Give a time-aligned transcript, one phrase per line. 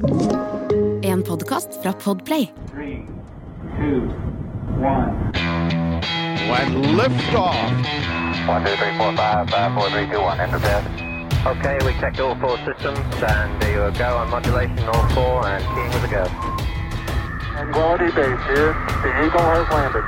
[0.00, 2.52] En podkast fra Podplay.
[2.72, 3.04] Three,
[3.76, 4.08] two,
[4.80, 5.12] one.
[6.48, 7.54] When lift off.
[8.48, 10.40] One, two, three, four, five, five, four, three, two, one.
[10.40, 10.84] Enter bed.
[11.44, 15.64] Okay, we checked all four systems, and there you go on modulation, all four, and
[15.74, 16.24] keying with a go.
[17.72, 18.72] Quality base here.
[19.04, 20.04] The Eagle has landed.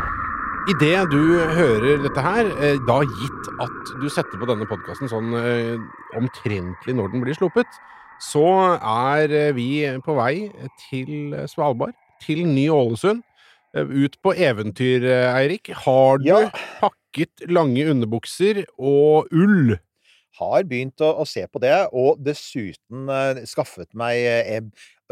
[0.69, 5.35] Idet du hører dette her, eh, da gitt at du setter på denne podkasten sånn
[5.37, 5.77] eh,
[6.17, 7.67] omtrentlig når den blir sluppet,
[8.23, 8.47] så
[8.79, 9.69] er eh, vi
[10.05, 10.49] på vei
[10.89, 13.23] til Svalbard, til Ny-Ålesund.
[13.75, 15.73] Eh, Ut på eventyr, eh, Eirik.
[15.85, 16.51] Har du Ja.
[16.81, 19.79] pakket lange underbukser og ull?
[20.39, 24.63] Har begynt å, å se på det, og dessuten uh, skaffet meg eh,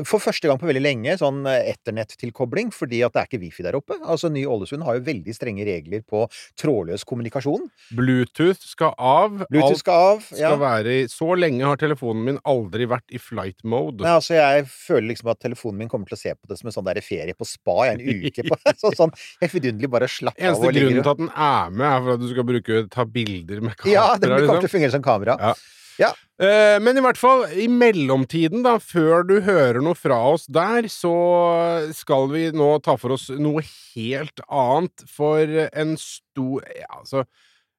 [0.09, 3.65] for første gang på veldig lenge sånn eh, etternettilkobling, fordi at det er ikke wifi
[3.67, 3.97] der oppe.
[4.01, 6.25] Altså Ny-Ålesund har jo veldig strenge regler på
[6.61, 7.67] trådløs kommunikasjon.
[7.97, 9.41] Bluetooth skal av.
[9.51, 10.23] Bluetooth Alt skal av.
[10.29, 10.53] skal Ja.
[10.61, 14.05] være i Så lenge har telefonen min aldri vært i flight mode.
[14.05, 16.69] Nei, altså Jeg føler liksom at telefonen min kommer til å se på det som
[16.71, 18.47] en sånn der ferie på spa i en uke.
[18.48, 20.47] På, så, sånn helt vidunderlig, bare slapp av.
[20.47, 23.61] Eneste grunnen til at den er med, er for at du skal bruke, ta bilder
[23.61, 23.92] med kamera.
[23.92, 24.61] Ja, den kommer liksom.
[24.64, 25.37] til å fungere som kamera.
[25.41, 25.55] Ja.
[26.41, 30.89] Eh, men i hvert fall, i mellomtiden, da, før du hører noe fra oss der,
[30.89, 31.12] så
[31.97, 35.05] skal vi nå ta for oss noe helt annet.
[35.11, 37.27] For en stor Ja, altså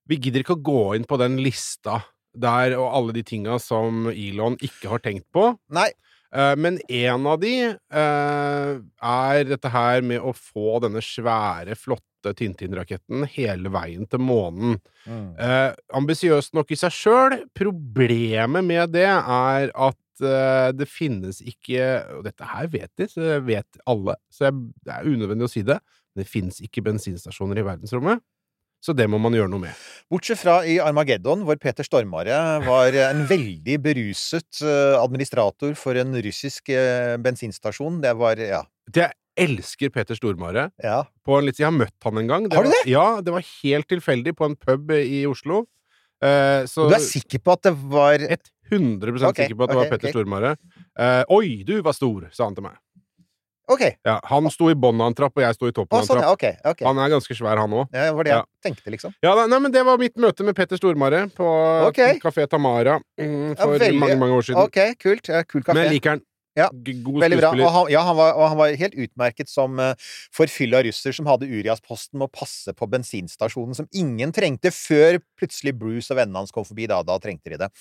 [0.09, 4.05] Vi gidder ikke å gå inn på den lista der og alle de tinga som
[4.11, 5.49] Elon ikke har tenkt på.
[5.73, 5.89] Nei,
[6.31, 8.71] Eh, Men en av de eh,
[9.11, 12.05] er dette her med å få denne svære, flotte
[12.37, 14.77] Tintin-raketten hele veien til månen.
[15.05, 15.27] Mm.
[15.41, 17.37] Eh, Ambisiøst nok i seg sjøl.
[17.57, 23.23] Problemet med det er at eh, det finnes ikke Og dette her vet de, så
[23.25, 25.79] det vet alle, så jeg, det er unødvendig å si det.
[26.11, 28.21] Men det finnes ikke bensinstasjoner i verdensrommet.
[28.81, 29.81] Så det må man gjøre noe med.
[30.09, 36.17] Bortsett fra i Armageddon, hvor Peter Stormare var en veldig beruset eh, administrator for en
[36.25, 38.01] russisk eh, bensinstasjon.
[38.01, 38.63] Det var Ja.
[38.91, 40.69] Jeg elsker Peter Stormare.
[40.83, 41.03] ja.
[41.25, 42.47] På en litt, jeg har møtt han en gang.
[42.51, 42.89] Har du var, det?
[42.89, 45.65] Ja, det var helt tilfeldig på en pub i Oslo.
[46.21, 49.77] Uh, så Du er sikker på at det var 100 okay, sikker på at det
[49.77, 50.13] okay, var Petter okay.
[50.13, 50.55] Stormare.
[50.97, 52.77] Uh, Oi, du var stor, sa han til meg.
[53.71, 53.83] Ok.
[54.03, 56.07] Ja, han sto i bånn av en trapp, og jeg sto i toppen av en
[56.09, 56.31] sånn, ja.
[56.33, 56.63] trapp.
[56.65, 56.71] Ok.
[56.73, 56.81] ok.
[56.89, 57.85] Han er ganske svær, han òg.
[57.93, 59.13] Ja, det var det jeg tenkte, liksom.
[59.23, 61.47] Ja, nei, men det var mitt møte med Petter Stormare på.
[62.23, 64.59] Kafé Tamara mm, for veldig- mange, mange år siden.
[64.65, 65.31] Ok, kult.
[65.31, 65.71] Ja, kafé.
[65.71, 66.25] Men jeg liker han.
[66.61, 67.51] Ja, God Veldig bra.
[67.57, 69.93] Og han, ja, han, var, og han var helt utmerket som uh,
[70.35, 75.75] forfylla russer som hadde Urias-posten med å passe på bensinstasjonen som ingen trengte, før plutselig
[75.79, 76.87] Bruce og vennene hans kom forbi.
[76.91, 77.71] Da, da trengte de det.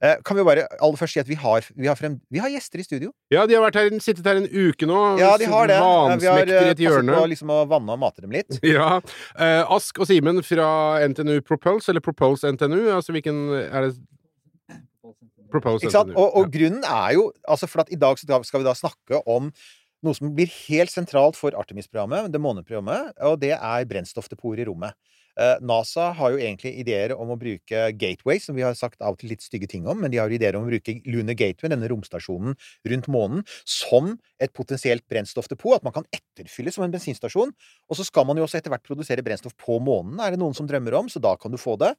[0.00, 2.52] Uh, kan vi bare aller først si at vi har, vi har, frem, vi har
[2.52, 3.12] gjester i studio.
[3.32, 5.00] Ja, de har vært her, sittet her en uke nå.
[5.20, 5.80] Ja, de har det.
[6.22, 8.60] Vi har uh, passet på liksom, å vanne og mate dem litt.
[8.70, 9.00] Ja.
[9.34, 10.68] Uh, Ask og Simen fra
[11.10, 13.96] NTNU Propulse, eller Propulse NTNU, altså hvilken er det
[15.90, 16.14] Sant?
[16.14, 19.50] Og, og grunnen er jo altså For at i dag skal vi da snakke om
[20.00, 24.96] noe som blir helt sentralt for Artemis-programmet, det måneprogrammet, og det er brennstoffdepoter i rommet.
[25.38, 29.14] Eh, NASA har jo egentlig ideer om å bruke Gateway, som vi har sagt av
[29.14, 31.70] og til litt stygge ting om, men de har ideer om å bruke Lunar Gateway,
[31.72, 32.56] denne romstasjonen
[32.92, 35.78] rundt månen, som et potensielt brennstoffdepot.
[35.78, 37.54] At man kan etterfylle som en bensinstasjon.
[37.90, 40.56] Og så skal man jo også etter hvert produsere brennstoff på månen, er det noen
[40.56, 41.94] som drømmer om, så da kan du få det.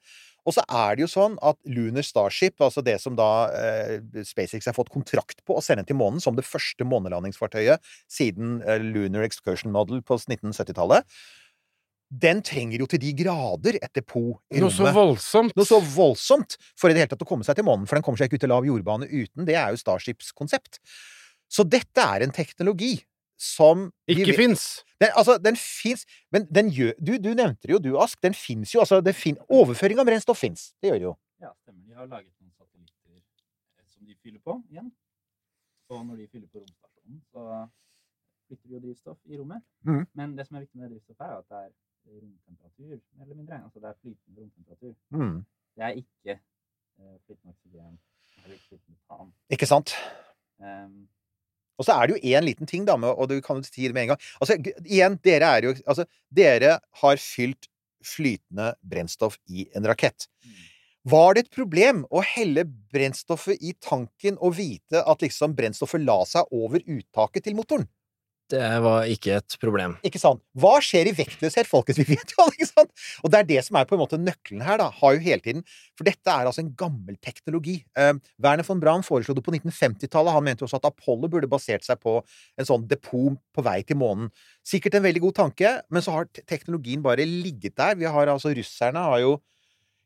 [0.47, 4.69] Og så er det jo sånn at Lunar Starship, altså det som da eh, SpaceX
[4.69, 9.27] har fått kontrakt på å sende til månen som det første månelandingsfartøyet siden eh, Lunar
[9.27, 11.05] Excursion Model på 1970-tallet,
[12.11, 15.55] den trenger jo til de grader et depot i Noe så voldsomt.
[15.55, 18.03] Noe så voldsomt for i det hele tatt å komme seg til månen, for den
[18.03, 19.45] kommer seg ikke ut til lav jordbane uten.
[19.47, 20.81] Det er jo Starships konsept.
[21.51, 22.97] Så dette er en teknologi
[23.41, 24.83] som Ikke fins.
[25.01, 28.19] den, altså, den fins Men den gjør du, du nevnte det jo, du, Ask.
[28.21, 28.83] Den fins jo.
[28.83, 30.73] Altså, det fin, overføring av brennstoff fins.
[30.83, 31.13] Det gjør det jo.
[31.41, 31.81] Ja, stemmer.
[31.87, 34.91] De har laget noen satellitter eh, som de fyller på igjen.
[35.91, 37.63] Og når de fyller på romstasjonen, så
[38.47, 39.63] flytter de jo drivstoff i rommet.
[39.87, 40.03] Mm.
[40.19, 41.71] Men det som er viktig med drivstoff, er at det er
[42.07, 43.61] romtemperatur, mer eller mindre.
[43.63, 44.93] Altså det er flytende romtemperatur.
[45.09, 45.39] Mm.
[45.75, 47.97] Det er ikke eh, flytende oksygen
[48.43, 49.33] eller flytende metan.
[49.53, 49.95] Ikke sant?
[50.61, 51.07] Um,
[51.79, 53.87] Og så er det jo én liten ting, da, med, og du kan jo si
[53.87, 57.69] det med en gang Altså, igjen, dere er jo Altså, dere har fylt
[58.05, 60.25] flytende brennstoff i en rakett.
[61.05, 66.19] Var det et problem å helle brennstoffet i tanken og vite at liksom brennstoffet la
[66.29, 67.87] seg over uttaket til motoren?
[68.51, 69.93] Det var ikke et problem.
[70.07, 70.41] Ikke sant?
[70.59, 71.99] Hva skjer i vektløshet, folkens?
[72.01, 72.91] Vi vet jo alle, ikke sant?
[73.23, 74.89] Og det er det som er på en måte nøkkelen her, da.
[75.01, 75.63] Har jo hele tiden
[75.97, 77.77] For dette er altså en gammel teknologi.
[77.97, 78.13] Eh,
[78.43, 80.35] Werner von Braun foreslo det på 1950-tallet.
[80.35, 83.99] Han mente også at Apollo burde basert seg på en sånn depot på vei til
[84.01, 84.31] månen.
[84.67, 87.97] Sikkert en veldig god tanke, men så har teknologien bare ligget der.
[87.99, 89.37] Vi har altså Russerne har jo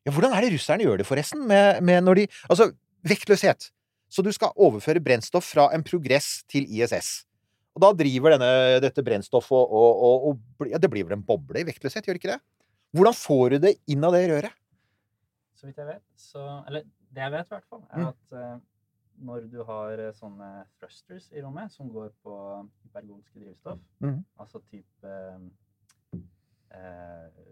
[0.06, 1.48] Ja, hvordan er det russerne gjør det, forresten?
[1.50, 2.70] Med, med når de Altså,
[3.10, 3.72] vektløshet.
[4.10, 7.26] Så du skal overføre brennstoff fra en Progress til ISS.
[7.76, 8.52] Og da driver denne,
[8.84, 12.16] dette brennstoffet og, og, og, og ja, Det blir vel en boble i vektløshet, gjør
[12.16, 12.40] det ikke det?
[12.96, 14.56] Hvordan får du det inn av det røret?
[15.60, 16.86] Så vidt jeg vet, så Eller
[17.16, 18.08] det jeg vet, i hvert fall, er Mm.
[18.08, 18.56] at eh,
[19.28, 20.50] når du har eh, sånne
[20.80, 22.34] thrusters i rommet som går på
[22.84, 24.18] hypergolske drivstoff, mm.
[24.40, 26.20] altså type eh,
[26.76, 27.46] eh,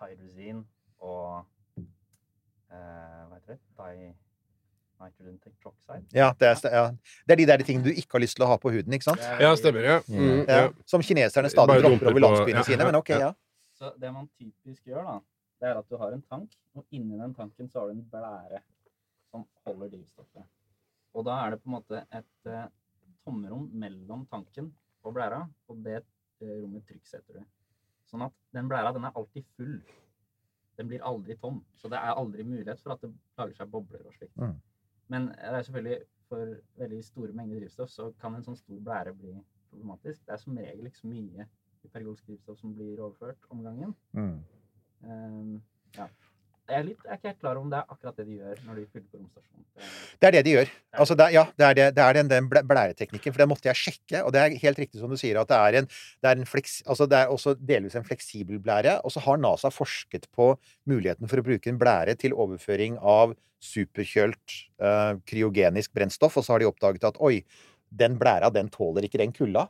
[0.00, 0.64] hydrogen
[0.98, 1.44] og
[1.76, 3.60] eh, Hva heter det?
[3.78, 4.12] Di
[5.00, 6.04] nitrogen tetroxide.
[6.16, 6.84] Ja det, er, ja,
[7.26, 9.08] det er de der tingene du ikke har lyst til å ha på huden, ikke
[9.10, 9.20] sant?
[9.42, 9.84] Ja, stemmer.
[9.86, 9.96] Ja.
[10.08, 10.70] Mm, Ja, ja.
[10.88, 12.84] som kineserne stadig dropper over på- landsbyene ja, sine.
[12.88, 13.18] Men ok, ja.
[13.28, 13.32] ja.
[13.76, 15.16] Så det man typisk gjør, da,
[15.60, 18.06] det er at du har en tank, og inni den tanken så har du en
[18.12, 18.62] blære
[19.30, 20.46] som holder drivstoffet.
[21.16, 22.66] Og da er det på en måte et eh,
[23.24, 24.70] tomrom mellom tanken
[25.04, 27.44] og blæra, og det eh, rommet trykksetter du.
[28.08, 29.80] Sånn at den blæra, den er alltid full.
[30.76, 31.62] Den blir aldri tom.
[31.80, 33.10] Så det er aldri mulighet for at det
[33.40, 34.34] lager seg bobler og slikt.
[34.36, 34.56] Mm.
[35.12, 35.98] Men det er selvfølgelig
[36.28, 39.36] for veldig store mengder drivstoff så kan en sånn stor blære bli
[39.70, 40.24] problematisk.
[40.26, 41.46] Det er som regel ikke så mye
[41.84, 43.94] hypergolsk drivstoff som blir overført om gangen.
[44.12, 44.38] Mm.
[45.06, 45.52] Um,
[45.96, 46.08] ja.
[46.66, 48.62] Jeg er, litt, jeg er ikke helt klar om det er akkurat det de gjør
[48.66, 49.64] når de fyller på romstasjonen.
[50.18, 50.70] Det- er det de gjør.
[50.96, 53.78] Altså, det, ja, det er, det, det er den, den blæreteknikken, for det måtte jeg
[53.78, 54.22] sjekke.
[54.24, 56.48] Og det er helt riktig som du sier, at det er, en, det er, en
[56.48, 58.96] fleks, altså det er også delvis en fleksibel blære.
[59.04, 60.54] Og så har NASA forsket på
[60.90, 66.56] muligheten for å bruke en blære til overføring av superkjølt uh, kryogenisk brennstoff, og så
[66.56, 67.40] har de oppdaget at oi,
[67.96, 69.68] den blæra, den tåler ikke den kulda.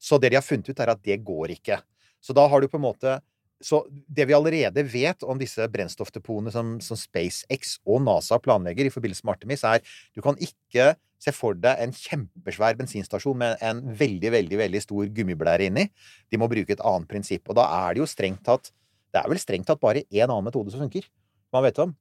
[0.00, 1.82] Så det de har funnet ut, er at det går ikke.
[2.24, 3.18] Så da har du på en måte
[3.64, 8.92] så det vi allerede vet om disse brennstoffdepotene som, som SpaceX og NASA planlegger i
[8.94, 9.82] forbindelse med Artemis, er
[10.14, 15.08] du kan ikke se for deg en kjempesvær bensinstasjon med en veldig, veldig veldig stor
[15.14, 15.88] gummiblære inni.
[16.30, 17.48] De må bruke et annet prinsipp.
[17.50, 18.70] Og da er det jo strengt tatt
[19.08, 21.06] Det er vel strengt tatt bare én annen metode som funker.
[21.52, 21.94] Man vet om.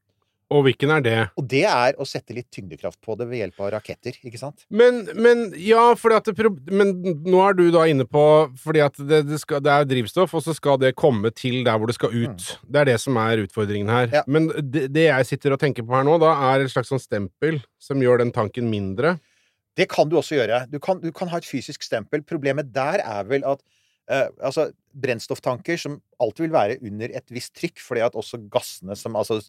[0.54, 1.16] Og hvilken er det?
[1.40, 4.64] Og det er å sette litt tyngdekraft på det ved hjelp av raketter, ikke sant?
[4.72, 6.94] Men, men ja, fordi at det, Men
[7.28, 8.24] nå er du da inne på
[8.64, 11.76] Fordi at det, det, skal, det er drivstoff, og så skal det komme til der
[11.76, 12.48] hvor det skal ut.
[12.64, 14.08] Det er det som er utfordringen her.
[14.08, 14.16] Mm.
[14.16, 14.24] Ja.
[14.28, 17.04] Men det, det jeg sitter og tenker på her nå, da er et slags sånn
[17.04, 19.18] stempel som gjør den tanken mindre.
[19.78, 20.64] Det kan du også gjøre.
[20.72, 22.24] Du kan, du kan ha et fysisk stempel.
[22.26, 23.60] Problemet der er vel at
[24.10, 24.72] uh, altså,
[25.02, 29.40] brennstofftanker som alltid vil være under et visst trykk, fordi at også gassene som Altså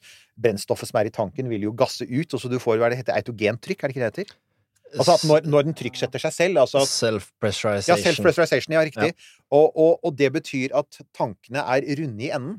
[0.40, 3.00] brennstoffet som er i tanken, vil jo gasse ut, og så du får hva det
[3.00, 4.36] heter autogentrykk, er det ikke det heter?
[4.96, 7.92] Altså at når, når den trykksetter seg selv, altså Self-pressurization.
[7.92, 9.12] Ja, self-pressurization, ja, riktig.
[9.50, 12.56] Og, og, og det betyr at tankene er runde i enden.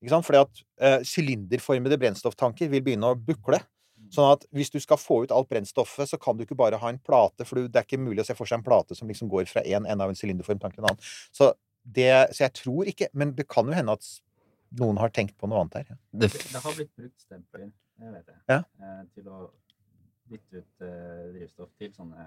[0.00, 0.24] Ikke sant?
[0.24, 3.60] Fordi at sylinderformede brennstofftanker vil begynne å bukle.
[4.10, 6.90] Sånn at hvis du skal få ut alt brennstoffet, så kan du ikke bare ha
[6.90, 9.30] en plate, for det er ikke mulig å se for seg en plate som liksom
[9.30, 11.10] går fra én ende av en sylinderform tank til en annen.
[11.36, 11.52] Så,
[11.84, 14.04] det, så jeg tror ikke Men det kan jo hende at
[14.80, 15.86] noen har tenkt på noe annet her.
[15.90, 15.96] Ja.
[16.12, 18.58] Det Det, har blitt brukt stempler, jeg vet det, Ja.
[18.78, 19.38] eh, til å
[20.30, 22.26] bytte ut eh, drivstoff til sånne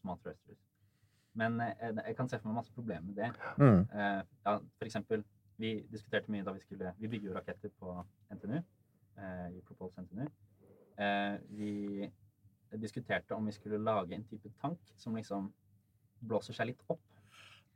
[0.00, 0.62] små thrusters.
[1.34, 1.74] Men eh,
[2.06, 3.30] jeg kan se for meg masse problemer med det.
[3.58, 3.82] Mm.
[3.92, 5.24] Eh, ja, for eksempel,
[5.58, 7.92] vi diskuterte mye da vi skulle Vi bygger jo raketter på
[8.32, 8.56] NTNU,
[9.18, 10.26] eh, i Propulse NTNU.
[10.96, 12.10] Eh, vi
[12.78, 15.52] diskuterte om vi skulle lage en type tank som liksom
[16.24, 17.00] blåser seg litt opp.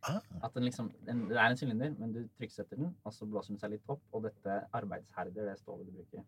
[0.07, 0.21] Ah.
[0.47, 3.55] At den liksom, den, Det er en sylinder, men du trykksetter den, og så blåser
[3.55, 6.23] den seg litt opp, og dette arbeidsherder det stålet du bruker.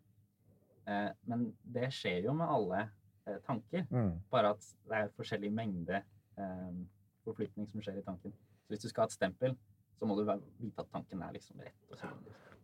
[0.87, 2.81] Eh, men det skjer jo med alle
[3.27, 4.19] eh, tanker, Mm.
[4.31, 6.01] bare at det er forskjellig mengde
[6.37, 6.71] eh,
[7.23, 8.33] forflytning som skjer i tanken.
[8.65, 9.55] Så hvis du skal ha et stempel,
[9.99, 11.97] så må du vite at tanken er liksom rett og.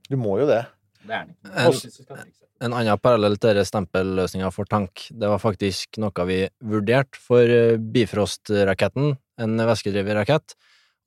[0.10, 0.66] Du må jo det.
[1.06, 2.18] Det er den ikke.
[2.18, 2.32] En-.
[2.66, 7.46] En annen parallell til denne stempelløsninga for tank, det var faktisk noe vi vurderte for
[7.46, 10.56] eh, Bifrost-raketten, en væskedrevet rakett.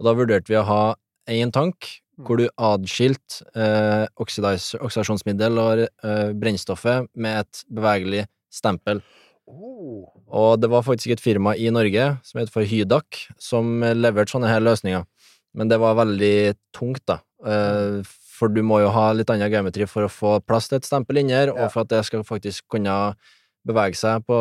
[0.01, 0.83] Og da vurderte vi å ha
[1.31, 9.01] én tank hvor du adskilt eh, oksidasjonsmiddel og eh, brennstoffet med et bevegelig stempel.
[9.49, 10.09] Oh.
[10.29, 14.51] Og det var faktisk et firma i Norge som heter for Hydak, som leverte sånne
[14.51, 15.05] her løsninger.
[15.57, 17.21] Men det var veldig tungt, da.
[17.45, 18.01] Eh,
[18.41, 21.21] For du må jo ha litt annen geometri for å få plass til et stempel
[21.21, 22.95] inni her, og for at det skal faktisk kunne
[23.67, 24.37] bevege seg på,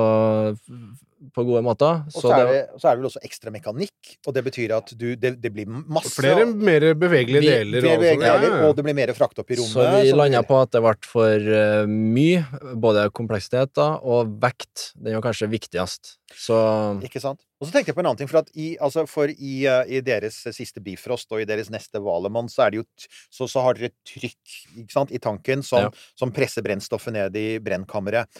[1.35, 2.03] på gode måter.
[2.07, 4.43] Og Så så er, det, det, så er det vel også ekstra mekanikk, og det
[4.45, 7.83] betyr at du, det, det blir masse Flere mer bevegelige deler.
[7.83, 8.21] Flere og sånn.
[8.23, 8.61] deler, Ja, ja.
[8.69, 9.73] og det blir mer frakt opp i rommet.
[9.75, 12.45] så vi som landa på at det ble for eh, mye,
[12.79, 14.93] både kompleksitet og vekt.
[14.95, 16.15] Den var kanskje viktigst.
[16.39, 16.55] Så
[17.03, 17.43] Ikke sant?
[17.59, 19.81] Og så tenkte jeg på en annen ting, for at i, altså for i, uh,
[19.83, 23.49] i deres siste Bifrost og i deres neste Valemon, så er det jo t- så,
[23.51, 24.53] så har dere trykk
[24.85, 25.91] ikke sant, i tanken som, Ja.
[26.15, 28.31] som presser brennstoffet ned i brennkammeret.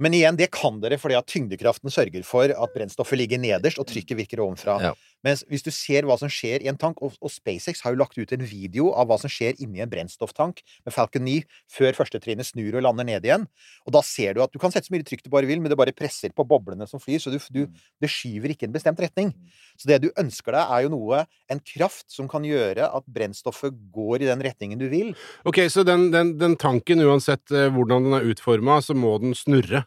[0.00, 3.88] Men igjen, det kan dere fordi at tyngdekraften sørger for at brennstoffet ligger nederst, og
[3.90, 4.78] trykket virker ovenfra.
[4.80, 4.92] Ja.
[5.26, 8.00] Mens hvis du ser hva som skjer i en tank, og, og SpaceX har jo
[8.00, 11.98] lagt ut en video av hva som skjer inni en brennstofftank med Falcon 9 før
[11.98, 13.46] første trinnet snur og lander ned igjen,
[13.86, 15.72] og da ser du at du kan sette så mye trykk du bare vil, men
[15.72, 17.62] det bare presser på boblene som flyr, så du, du,
[18.00, 19.34] det skyver ikke en bestemt retning.
[19.76, 23.76] Så det du ønsker deg, er jo noe, en kraft som kan gjøre at brennstoffet
[23.94, 25.12] går i den retningen du vil.
[25.48, 29.36] Ok, så den, den, den tanken, uansett eh, hvordan den er utforma, så må den
[29.36, 29.84] snurre.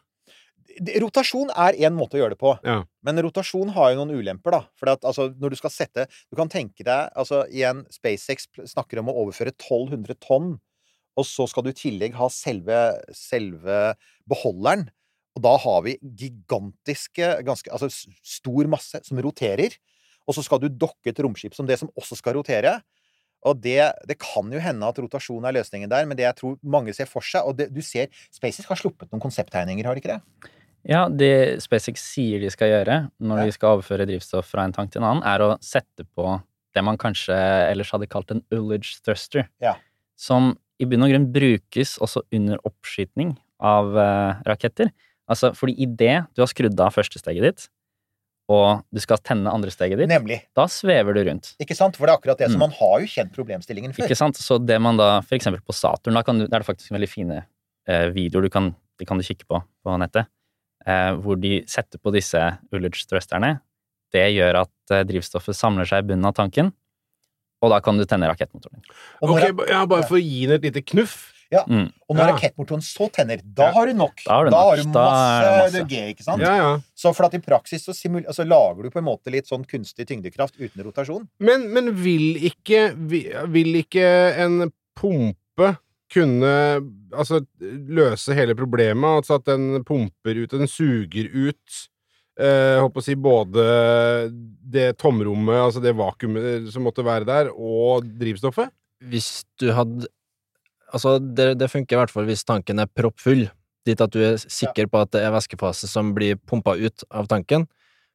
[1.02, 2.54] Rotasjon er én måte å gjøre det på.
[2.66, 2.80] Ja.
[3.06, 4.60] Men rotasjon har jo noen ulemper, da.
[4.80, 9.02] For at, altså, når du skal sette Du kan tenke deg altså igjen, SpaceX snakker
[9.02, 10.54] om å overføre 1200 tonn,
[11.14, 12.80] og så skal du i tillegg ha selve,
[13.14, 13.94] selve
[14.30, 14.88] beholderen.
[15.34, 19.76] Og da har vi gigantiske ganske, Altså stor masse som roterer.
[20.26, 22.78] Og så skal du dokke et romskip som det som også skal rotere.
[23.44, 26.54] Og det, det kan jo hende at rotasjon er løsningen der, men det jeg tror
[26.62, 30.00] mange ser for seg Og det, du ser SpaceX har sluppet noen konsepttegninger, har de
[30.00, 30.52] ikke det?
[30.84, 34.92] Ja, det SpaceX sier de skal gjøre når de skal overføre drivstoff fra en tank
[34.92, 36.36] til en annen, er å sette på
[36.74, 37.36] det man kanskje
[37.70, 39.46] ellers hadde kalt en ullage thruster.
[39.62, 39.76] Ja.
[40.18, 44.90] Som i bunn og grunn brukes også under oppskyting av uh, raketter.
[45.30, 47.68] Altså, fordi idet du har skrudd av første steget ditt,
[48.52, 50.42] og du skal tenne andre steget ditt, Nemlig.
[50.52, 51.54] da svever du rundt.
[51.62, 51.96] Ikke sant?
[51.96, 52.50] For det er akkurat det.
[52.52, 52.64] Så Mm.
[52.66, 54.04] man har jo kjent problemstillingen før.
[54.04, 54.36] Ikke sant?
[54.36, 56.90] Så det man da, for eksempel på Saturn, da kan du, der er det faktisk
[56.92, 57.38] veldig fine
[57.88, 60.26] uh, videoer du kan, det kan du kikke på på nettet,
[61.20, 62.40] hvor de setter på disse
[62.74, 63.58] ullage thrusterne.
[64.14, 66.72] Det gjør at eh, drivstoffet samler seg i bunnen av tanken,
[67.64, 68.82] og da kan du tenne rakettmotoren.
[69.24, 71.30] Ok, ja, bare for å gi den et lite knuff.
[71.54, 71.92] Mm.
[72.08, 72.32] og når Ja.
[72.34, 74.16] rakettmotoren så tenner, da har du nok.
[74.24, 75.88] Da har du da har du Da er masse, det masse.
[75.88, 76.42] G, ikke sant?
[76.42, 76.70] Ja, ja.
[76.96, 79.62] Så for at i praksis så, simul altså, lager du på en måte litt sånn
[79.64, 81.28] kunstig tyngdekraft uten rotasjon.
[81.38, 82.96] Men, men vil ikke
[83.54, 84.08] Vil ikke
[84.42, 85.76] en pumpe
[86.12, 86.52] kunne
[87.14, 89.22] altså løse hele problemet?
[89.22, 91.84] Altså at den pumper ut, den suger ut
[92.40, 93.64] eh, håper å si både
[94.74, 98.72] det tomrommet, altså det vakuumet som måtte være der, og drivstoffet?
[99.10, 100.10] Hvis du hadde
[100.94, 103.48] Altså, det, det funker i hvert fall hvis tanken er proppfull,
[103.82, 107.26] dit at du er sikker på at det er væskefase som blir pumpa ut av
[107.26, 107.64] tanken.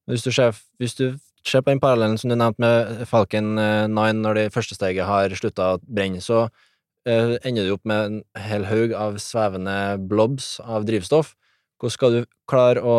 [0.08, 3.50] Men Hvis du ser, hvis du ser på den parallellen som du nevnte med Falcon
[3.60, 6.46] 9, når det første steget har slutta å brenne, så
[7.07, 9.75] eh, ender du opp med en hel haug av svevende
[10.11, 11.35] blobs av drivstoff.
[11.79, 12.95] Hvordan skal du klare å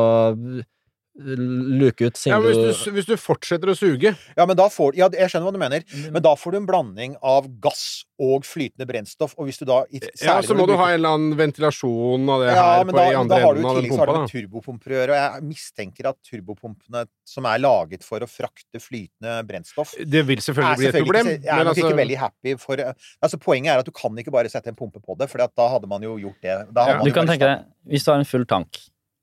[1.18, 5.08] luke ut Ja, hvis, du, hvis du fortsetter å suge Ja, men da får Ja,
[5.12, 5.82] jeg skjønner hva du mener.
[6.14, 9.80] Men da får du en blanding av gass og flytende brennstoff, og hvis du da
[9.90, 12.84] i- Ja, så må du bruker- ha en eller annen ventilasjon av det ja, her
[12.84, 14.06] men på, da, i andre da har du enden av den pumpa.
[14.06, 18.20] Da har du turbopumper å gjøre, og jeg mistenker at turbopumpene som er laget for
[18.20, 21.26] å frakte flytende brennstoff Det vil selvfølgelig bli et problem.
[21.26, 24.12] ikke, jeg er nok altså, ikke veldig happy for altså Poenget er at du kan
[24.16, 26.58] ikke bare sette en pumpe på det, for da hadde man jo gjort det.
[26.74, 26.96] Da hadde Ja.
[26.98, 28.76] man Du kan tenke deg, hvis du har en full tank,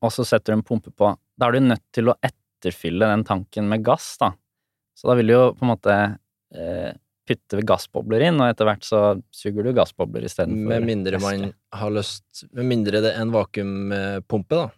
[0.04, 3.24] og så setter du en pumpe på, da er du nødt til å etterfylle den
[3.28, 4.32] tanken med gass, da.
[4.98, 5.96] Så da vil du jo på en måte
[6.56, 6.92] eh,
[7.28, 9.02] putte gassbobler inn, og etter hvert så
[9.36, 14.62] suger du gassbobler istedenfor Med mindre man har lyst Med mindre det er en vakuumpumpe,
[14.64, 14.70] da,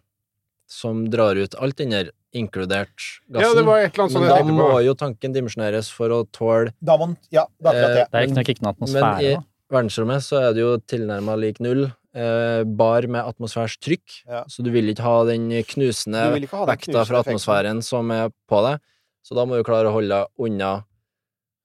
[0.70, 2.92] som drar ut alt den der, inkludert
[3.26, 3.42] gassen.
[3.42, 4.82] Ja, det var et eller annet Men sånt da må på.
[4.86, 8.04] jo tanken dimensjoneres for å tåle Da må man Ja, det er akkurat det.
[8.12, 9.40] Det er ikke nok ikke noe Men atmosfære, i da.
[9.74, 11.88] verdensrommet så er det jo tilnærma lik null.
[12.12, 14.42] Eh, bar med atmosfærs trykk, Ja.
[14.50, 17.84] så du vil ikke ha den knusende ha den vekta fra atmosfæren effekten.
[17.84, 18.80] som er på deg.
[19.22, 20.84] Så da må du klare å holde deg unna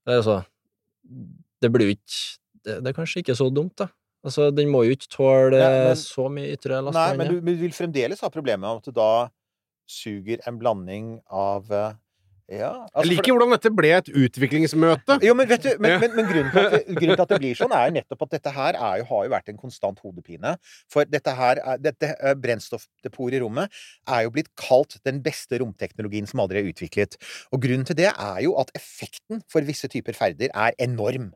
[0.06, 0.46] Eller altså
[1.62, 3.88] Det blir jo ikke det, det er kanskje ikke så dumt, da.
[4.26, 6.94] Altså, den må jo ikke tåle Ja, men- så mye ytre last.
[6.94, 9.30] Nei, men du, men du vil fremdeles ha problemet med at du da
[9.88, 11.94] suger en blanding av eh,
[12.46, 12.58] Ja.
[12.58, 15.16] Jeg altså, for- liker hvordan dette ble et utviklingsmøte.
[15.26, 17.40] Jo, men vet du, men, men, men grunnen, til at det, grunnen til at det
[17.42, 20.00] blir sånn, er jo nettopp at dette her er jo, har jo vært en konstant
[20.06, 20.52] hodepine.
[20.94, 23.82] For dette her, er- dette eh, brennstoffdepotet i rommet
[24.14, 27.18] er jo blitt kalt den beste romteknologien som aldri er utviklet.
[27.50, 31.32] Og grunnen til det er jo at effekten for visse typer ferder er enorm.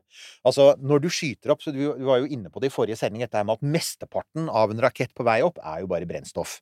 [0.46, 3.00] Altså, når du skyter opp, så du, du var jo inne på det i forrige
[3.02, 6.60] sending, dette med at mesteparten av en rakett på vei opp er jo bare brennstoff.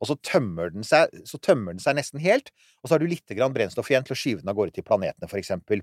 [0.00, 3.28] Og så tømmer seg, så tømmer den seg nesten helt, og så har du litt
[3.28, 5.82] brennstoff igjen til å skyve den av gårde til planetene, eksempel.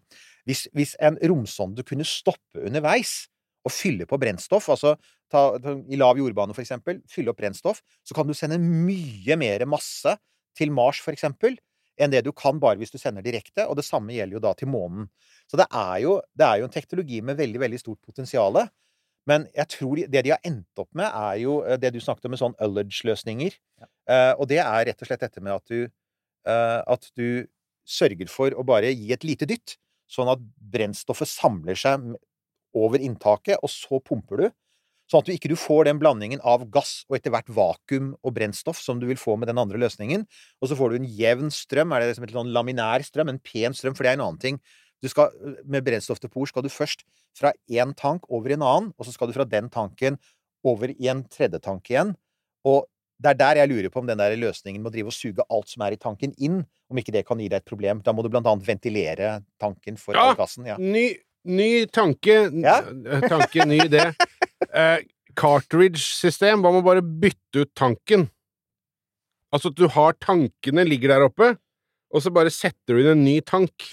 [0.50, 3.27] Hvis, hvis en romsonde kunne stoppe underveis
[3.67, 4.95] og fylle på brennstoff, altså
[5.31, 5.43] ta,
[5.91, 10.15] i lav jordbane eksempel, fylle opp brennstoff, så kan du sende mye mer masse
[10.57, 11.57] til Mars eksempel,
[11.97, 14.53] enn det du kan bare hvis du sender direkte, og det samme gjelder jo da
[14.57, 15.07] til månen.
[15.50, 18.67] Så det er jo, det er jo en teknologi med veldig, veldig stort potensiale.
[19.27, 22.00] Men jeg tror de- det de har endt opp med, er jo eh, det du
[22.00, 23.57] snakket om med sånn Ullage-løsninger.
[24.07, 25.84] Eh, og det er rett og slett dette med at du,
[26.48, 27.48] eh, at du
[27.88, 29.77] sørger for å bare gi et lite dytt,
[30.10, 32.15] sånn at brennstoffet samler seg
[32.77, 34.48] over inntaket, og så pumper du.
[35.07, 38.34] Sånn at du ikke du får den blandingen av gass og etter hvert vakuum og
[38.36, 40.25] brennstoff som du vil få med den andre løsningen.
[40.62, 43.39] Og så får du en jevn strøm, er det liksom et sånn laminær strøm, en
[43.39, 44.60] pen strøm, for det er en annen ting.
[45.04, 45.30] Du skal,
[45.66, 47.04] med brennstoffdepot skal du først
[47.38, 50.18] fra én tank over i en annen, og så skal du fra den tanken
[50.66, 52.16] over i en tredje tank igjen.
[52.66, 52.88] Og
[53.22, 55.46] det er der jeg lurer på om den der løsningen med å drive og suge
[55.54, 58.01] alt som er i tanken, inn, om ikke det kan gi deg et problem.
[58.06, 60.30] Da må du blant annet ventilere tanken for Ja.
[60.32, 60.66] all gassen.
[60.70, 60.77] Ja.
[60.77, 62.50] Ny, ny tanke.
[62.62, 62.82] Ja.
[63.30, 64.10] Tanke, ny idé.
[64.74, 65.04] Eh,
[65.38, 66.63] Cartridge-system.
[66.66, 68.24] Hva med bare bytte ut tanken?
[69.54, 71.51] Altså at du har tankene ligger der oppe,
[72.10, 73.86] og så bare setter du inn en ny tank.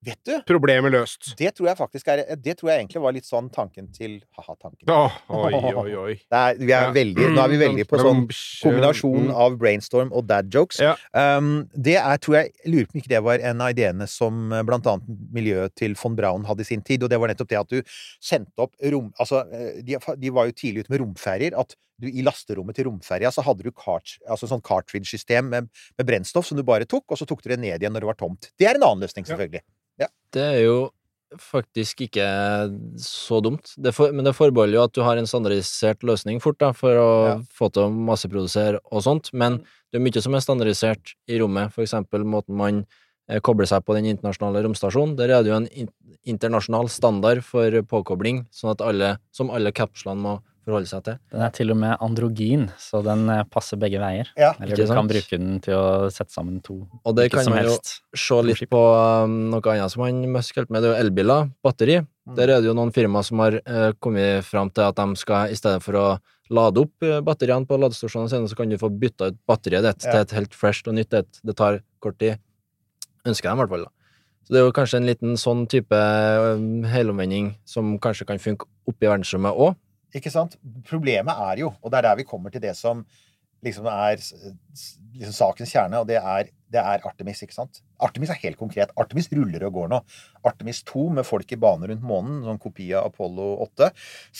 [0.00, 1.34] Vet du, Problemet løst.
[1.36, 4.88] det tror jeg faktisk er Det tror jeg egentlig var litt sånn tanken til ha-ha-tanken.
[4.88, 6.14] Åh, oi, oi, oi.
[6.32, 6.92] Er, vi er Ja.
[6.94, 8.22] veldig, nå er vi veldig på sånn
[8.62, 9.34] kombinasjon Mm.
[9.36, 10.78] av brainstorm og dad jokes.
[10.80, 10.94] Ja.
[11.12, 14.52] Um, det er, tror jeg, lurer på om ikke det var en av ideene som
[14.56, 15.04] eh, blant annet
[15.36, 17.82] miljøet til von Braun hadde i sin tid, og det var nettopp det at du
[18.24, 19.12] sendte opp rom...
[19.20, 22.88] Altså, eh, de, de var jo tidlig ute med romferjer, at du i lasterommet til
[22.88, 27.04] romferja så hadde du kart, altså sånn cartridge-system med, med brennstoff som du bare tok,
[27.12, 28.50] og så tok du det ned igjen når det var tomt.
[28.58, 29.34] Det er en annen løsning, Ja.
[29.34, 29.62] selvfølgelig.
[30.32, 30.90] Det er jo
[31.38, 32.24] faktisk ikke
[32.98, 33.72] så dumt.
[33.78, 36.94] Det for, men det forbeholder jo at du har en standardisert løsning fort, da, for
[36.98, 37.36] å Ja.
[37.54, 39.32] få til å masseprodusere og sånt.
[39.32, 39.58] Men
[39.92, 42.86] det er mye som er standardisert i rommet, for eksempel måten man
[43.42, 45.16] koble seg på den internasjonale romstasjonen.
[45.16, 45.68] Der er det jo en
[46.26, 51.18] internasjonal standard for påkobling, sånn at alle, som alle kapslene må forholde seg til.
[51.32, 54.30] Den er til og med androgyn, så den eh, passer begge veier.
[54.38, 54.52] Ja.
[54.60, 57.64] Eller du du kan bruke den til å sette sammen to Og det kan man
[57.66, 57.76] jo
[58.16, 58.82] se litt på
[59.24, 62.00] um, noe annet som han Musk holdt med, det er jo elbiler, batteri.
[62.00, 62.34] Mm.
[62.38, 65.50] Der er det jo noen firmaer som har eh, kommet fram til at de skal,
[65.50, 66.06] i stedet for å
[66.50, 70.04] lade opp eh, batteriene på ladestasjonene sine, så kan du få bytta ut batteriet ditt
[70.06, 70.12] Ja.
[70.12, 71.40] til et helt fresh og nytt et.
[71.46, 72.38] Det tar kort tid.
[73.26, 73.92] Ønsker jeg i hvert fall, da.
[74.44, 78.66] Så det er jo kanskje en liten sånn type um, helomvending som kanskje kan funke
[78.88, 79.76] oppe i verdensrommet òg.
[80.14, 80.56] Ikke sant?
[80.88, 83.04] Problemet er jo, og det er der vi kommer til det som
[83.64, 87.80] liksom er liksom sakens kjerne, og det er, det er Artemis, ikke sant?
[88.02, 88.92] Artemis er helt konkret.
[89.00, 90.00] Artemis ruller og går nå.
[90.46, 93.90] Artemis 2 med folk i bane rundt månen, sånn kopi av Apollo 8,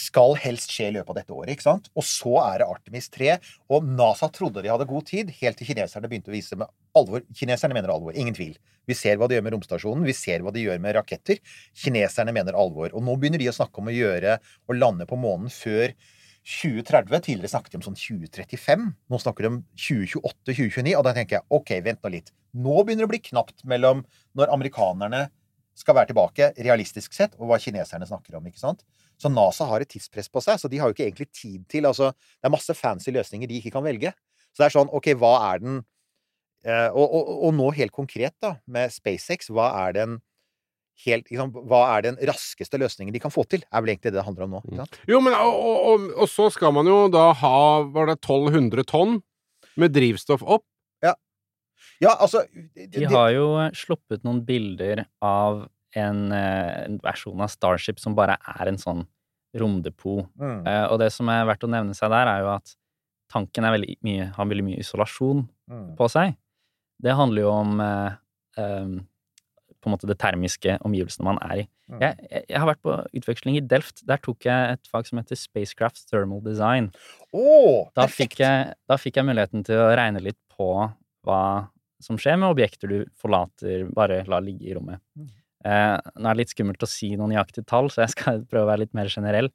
[0.06, 1.90] skal helst skje i løpet av dette året, ikke sant?
[1.98, 3.34] Og så er det Artemis 3,
[3.74, 7.26] og NASA trodde de hadde god tid, helt til kineserne begynte å vise med alvor.
[7.36, 8.54] Kineserne mener alvor, ingen tvil.
[8.88, 11.42] Vi ser hva de gjør med romstasjonen, vi ser hva de gjør med raketter.
[11.78, 12.94] Kineserne mener alvor.
[12.94, 15.94] Og nå begynner de å snakke om å gjøre og lande på månen før
[16.46, 17.20] 2030.
[17.26, 18.86] Tidligere snakket de om sånn 2035.
[19.12, 20.94] Nå snakker de om 2028-2029.
[20.96, 22.32] Og da tenker jeg OK, vent nå litt.
[22.56, 24.02] Nå begynner det å bli knapt mellom
[24.38, 25.28] når amerikanerne
[25.78, 28.48] skal være tilbake, realistisk sett, og hva kineserne snakker om.
[28.48, 28.82] ikke sant?
[29.20, 31.86] Så NASA har et tidspress på seg, så de har jo ikke egentlig tid til
[31.88, 34.12] altså, Det er masse fancy løsninger de ikke kan velge.
[34.50, 35.78] Så det er sånn OK, hva er den
[36.64, 40.18] eh, og, og, og nå helt konkret, da, med SpaceX, hva er den
[41.04, 43.62] helt, liksom, Hva er den raskeste løsningen de kan få til?
[43.72, 44.62] Er vel egentlig det det handler om nå.
[44.66, 44.98] ikke sant?
[45.08, 45.58] Jo, men og,
[45.92, 47.56] og, og, så skal man jo da ha
[47.94, 49.18] Var det 1200 tonn
[49.80, 50.64] med drivstoff opp?
[51.04, 51.14] Ja,
[52.00, 57.40] Ja, altså De de har jo eh, sluppet noen bilder av en, eh, en versjon
[57.42, 59.06] av Starship som bare er en sånn
[59.58, 60.28] romdepot.
[60.38, 62.74] mm, Eh, Og det som er verdt å nevne seg der, er jo at
[63.32, 65.96] tanken er veldig mye, har veldig mye isolasjon mm.
[65.98, 66.36] på seg.
[67.02, 68.12] Det handler jo om eh,
[68.58, 68.94] em,
[69.80, 71.66] på en måte det termiske omgivelsene man er i.
[71.90, 71.98] Mm.
[72.02, 74.04] Jeg, jeg, jeg har vært på utveksling i Delft.
[74.08, 76.90] Der tok jeg et fag som heter Spacecraft Thermal Design.
[77.32, 80.70] Oh, Da fikk, jeg, da fikk jeg muligheten til å regne litt på
[81.26, 81.42] hva
[82.00, 85.02] som skjer med objekter du forlater, bare lar ligge i rommet.
[85.18, 85.28] Mm.
[85.68, 88.64] Eh, nå er det litt skummelt å si noen nøyaktige tall, så jeg skal prøve
[88.64, 89.50] å være litt mer generell.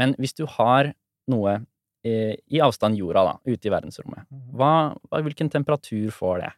[0.00, 0.94] Men hvis du har
[1.28, 1.58] noe
[2.06, 4.24] eh, i avstand jorda, da, ute i verdensrommet,
[4.56, 4.72] hva,
[5.08, 6.50] hva, hvilken temperatur får det?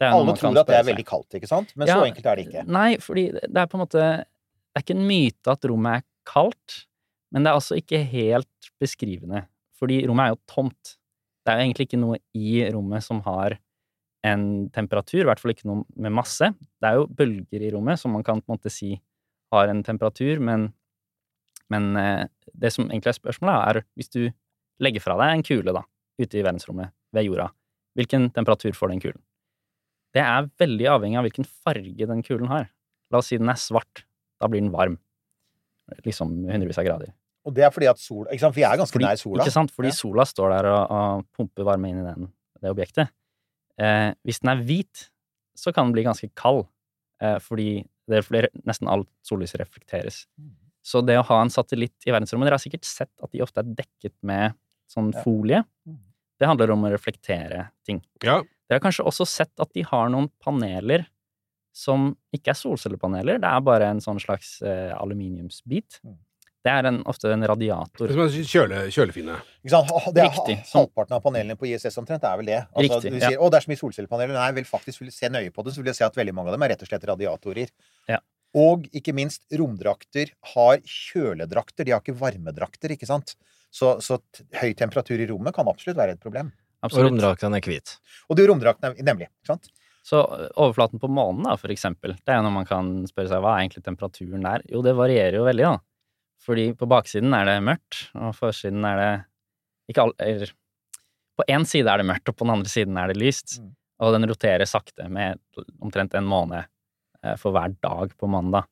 [0.00, 1.72] Alle tror at det er veldig kaldt, ikke sant?
[1.76, 2.64] Men Ja, så enkelt er det ikke.
[2.72, 6.04] Nei, fordi det er på en måte Det er ikke en myte at rommet er
[6.30, 6.76] kaldt,
[7.34, 9.44] men det er altså ikke helt beskrivende.
[9.80, 10.94] Fordi rommet er jo tomt.
[11.44, 13.58] Det er jo egentlig ikke noe i rommet som har
[14.30, 16.52] en temperatur, i hvert fall ikke noe med masse.
[16.54, 18.92] Det er jo bølger i rommet som man kan på en måte si
[19.50, 20.68] har en temperatur, men,
[21.72, 24.20] men eh, det som egentlig er spørsmålet, er hvis du
[24.80, 25.82] legger fra deg en kule da,
[26.20, 27.48] ute i verdensrommet ved jorda,
[27.98, 29.22] hvilken temperatur får den kulen?
[30.14, 32.68] Det er veldig avhengig av hvilken farge den kulen har.
[33.10, 34.04] La oss si den er svart.
[34.40, 34.98] Da blir den varm.
[36.06, 37.14] Liksom hundrevis av grader.
[37.46, 38.54] Og det er fordi at sol Ikke sant?
[38.54, 39.44] Vi er ganske Fordi, nær sola.
[39.44, 39.72] Ikke sant?
[39.74, 39.96] Fordi Ja.
[39.96, 42.28] sola står der og, og pumper varme inn i den,
[42.60, 43.10] det objektet.
[43.80, 45.06] Eh, hvis den er hvit,
[45.56, 46.66] så kan den bli ganske kald.
[47.20, 50.26] Eh, fordi det er flere, nesten alt sollys reflekteres.
[50.84, 53.60] Så det å ha en satellitt i verdensrommet Dere har sikkert sett at de ofte
[53.62, 54.56] er dekket med
[54.90, 55.62] sånn folie.
[55.86, 55.98] Mm.
[56.40, 58.00] Det handler om å reflektere ting.
[58.24, 58.40] Ja.
[58.70, 61.08] Dere har kanskje også sett at de har noen paneler
[61.74, 65.98] som ikke er solcellepaneler, det er bare en sånn slags eh, aluminiumsbit.
[66.06, 66.18] Mm.
[66.60, 68.10] Det er en, ofte en radiator.
[68.12, 69.38] Som en kjøle, kjølefine.
[69.62, 69.92] Ikke sant?
[70.14, 70.56] Det er, Riktig.
[70.68, 70.84] Sånn.
[70.84, 72.58] Halvparten av panelene på ISS omtrent er vel det.
[72.68, 73.30] Altså, Riktig, du ja.
[73.32, 74.34] sier, å, det er så mye solcellepaneler.
[74.36, 76.52] Nei, vel, faktisk vil se nøye på det, så vil jeg se at veldig mange
[76.52, 77.72] av dem er rett og slett radiatorer.
[78.12, 78.20] Ja.
[78.60, 81.88] Og ikke minst, romdrakter har kjøledrakter.
[81.88, 83.34] De har ikke varmedrakter, ikke sant?
[83.72, 84.20] Så, så
[84.60, 86.52] høy temperatur i rommet kan absolutt være et problem.
[86.86, 87.96] Og romdrakten er hvit.
[88.28, 89.28] Og det er romdrakten er nemlig.
[89.42, 89.70] ikke sant?
[90.06, 90.22] Så
[90.56, 93.66] overflaten på månen, da, for eksempel, det er når man kan spørre seg hva er
[93.66, 94.64] egentlig temperaturen der?
[94.72, 95.74] Jo, det varierer jo veldig, da.
[96.40, 99.10] Fordi på baksiden er det mørkt, og forsiden er det
[99.92, 100.54] ikke all, eller,
[101.36, 103.58] På én side er det mørkt, og på den andre siden er det lyst.
[103.60, 103.74] Mm.
[104.00, 105.40] Og den roterer sakte med
[105.80, 108.68] omtrent en måned eh, for hver dag på mandag.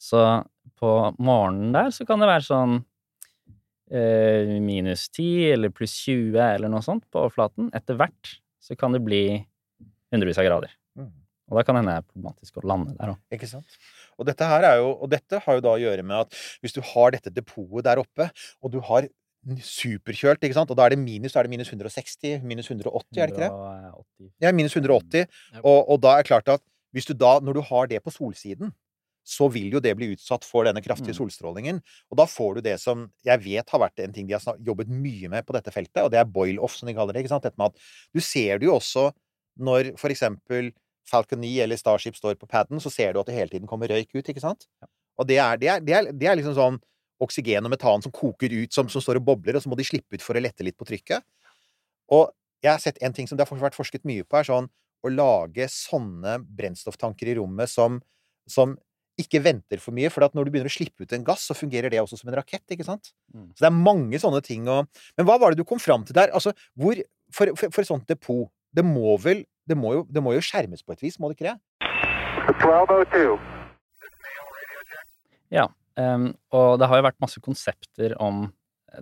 [0.00, 0.42] Så
[0.80, 2.80] på morgenen der så kan det være sånn
[3.92, 7.68] minus 10 eller pluss 20 eller noe sånt på overflaten.
[7.76, 9.24] Etter hvert så kan det bli
[10.12, 10.72] hundrevis av grader.
[10.98, 11.10] Mm.
[11.50, 13.18] Og da kan det hende det er problematisk å lande der òg.
[13.34, 13.80] Ikke sant?
[14.20, 16.76] Og dette, her er jo, og dette har jo da å gjøre med at hvis
[16.76, 18.28] du har dette depotet der oppe,
[18.62, 19.08] og du har
[19.42, 23.18] superkjølt, ikke sant, og da er det minus, da er det minus 160, minus 180,
[23.18, 24.30] er det ikke det?
[24.44, 25.26] Ja, minus 180.
[25.26, 25.64] Ja.
[25.64, 26.62] Og, og da er det klart at
[26.94, 28.70] hvis du da, når du har det på solsiden,
[29.24, 31.20] så vil jo det bli utsatt for denne kraftige Mm.
[31.20, 31.80] solstrålingen.
[32.10, 34.88] Og da får du det som jeg vet har vært en ting de har jobbet
[34.88, 37.22] mye med på dette feltet, og det er boil-off, som de kaller det.
[37.24, 37.42] ikke sant?
[37.44, 37.78] Dette med at
[38.14, 39.12] du ser det jo også
[39.58, 40.72] når for eksempel
[41.06, 43.88] Falcon 9 eller Starship står på paden, så ser du at det hele tiden kommer
[43.88, 44.66] røyk ut, ikke sant?
[45.18, 46.78] Og det er, det er, det er, det er liksom sånn
[47.22, 49.84] oksygen og metan som koker ut, som, som står og bobler, og så må de
[49.86, 51.22] slippe ut for å lette litt på trykket.
[52.10, 52.30] Og
[52.62, 54.70] jeg har sett en ting som det har vært forsket mye på, er sånn
[55.02, 58.00] å lage sånne brennstofftanker i rommet som,
[58.46, 58.76] som
[59.20, 60.10] ikke venter for mye.
[60.12, 62.30] For at når du begynner å slippe ut en gass, så fungerer det også som
[62.30, 62.64] en rakett.
[62.72, 63.12] ikke sant?
[63.34, 63.50] Mm.
[63.52, 64.82] Så det er mange sånne ting å
[65.18, 66.32] Men hva var det du kom fram til der?
[66.32, 66.96] Altså, hvor
[67.32, 70.42] For, for, for et sånt depot Det må vel det må, jo, det må jo
[70.42, 71.86] skjermes på et vis, må det ikke det?
[72.50, 73.36] 1202.
[75.54, 75.68] Ja.
[75.94, 78.46] Um, og det har jo vært masse konsepter om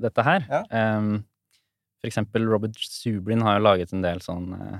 [0.02, 0.44] dette her.
[0.50, 0.62] Ja.
[0.98, 1.22] Um,
[2.00, 4.78] for eksempel Robert Subrin har jo laget en del sånn uh,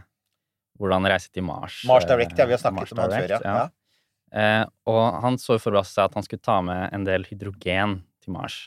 [0.80, 1.82] Hvordan reise til Mars.
[1.84, 2.46] Mars eh, Direct, ja.
[2.48, 3.40] Vi har snakket Mars om han før, ja.
[3.44, 3.64] ja.
[4.30, 8.34] Eh, og han så for seg at han skulle ta med en del hydrogen til
[8.36, 8.62] Mars.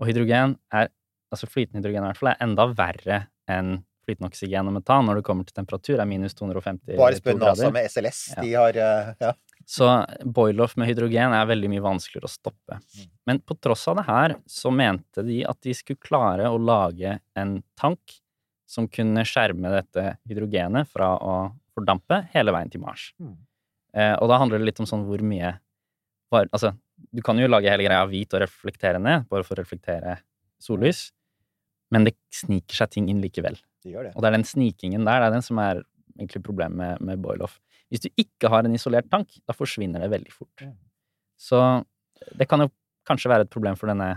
[0.00, 0.90] Og hydrogen er,
[1.32, 5.20] altså flytende hydrogen i hvert fall, er enda verre enn flytende oksygen og metan når
[5.20, 8.22] det kommer til temperatur, er minus 250 Bare spør NASA med SLS.
[8.34, 8.42] Ja.
[8.42, 9.32] De har eh, Ja.
[9.72, 9.86] Så
[10.26, 12.80] boil-off med hydrogen er veldig mye vanskeligere å stoppe.
[12.82, 13.10] Mm.
[13.30, 17.14] Men på tross av det her, så mente de at de skulle klare å lage
[17.38, 18.16] en tank
[18.66, 21.36] som kunne skjerme dette hydrogenet fra å
[21.76, 23.12] fordampe hele veien til Mars.
[23.22, 23.36] Mm.
[23.96, 25.56] Eh, og da handler det litt om sånn hvor mye
[26.32, 26.72] var, Altså,
[27.12, 30.16] du kan jo lage hele greia hvit og reflekterende, bare for å reflektere
[30.62, 31.10] sollys,
[31.92, 33.58] men det sniker seg ting inn likevel.
[33.84, 34.14] Det gjør det.
[34.16, 35.82] Og det er den snikingen der, det er den som er
[36.16, 37.58] egentlig problemet med, med boil-off.
[37.92, 40.64] Hvis du ikke har en isolert tank, da forsvinner det veldig fort.
[40.64, 40.76] Mm.
[41.36, 41.58] Så
[42.38, 42.70] det kan jo
[43.08, 44.14] kanskje være et problem for denne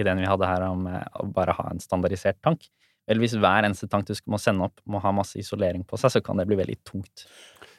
[0.00, 2.68] ideen vi hadde her om eh, å bare ha en standardisert tank.
[3.10, 6.14] Vel, hvis hver eneste tank du må sende opp, må ha masse isolering på seg,
[6.14, 7.26] så kan det bli veldig tungt.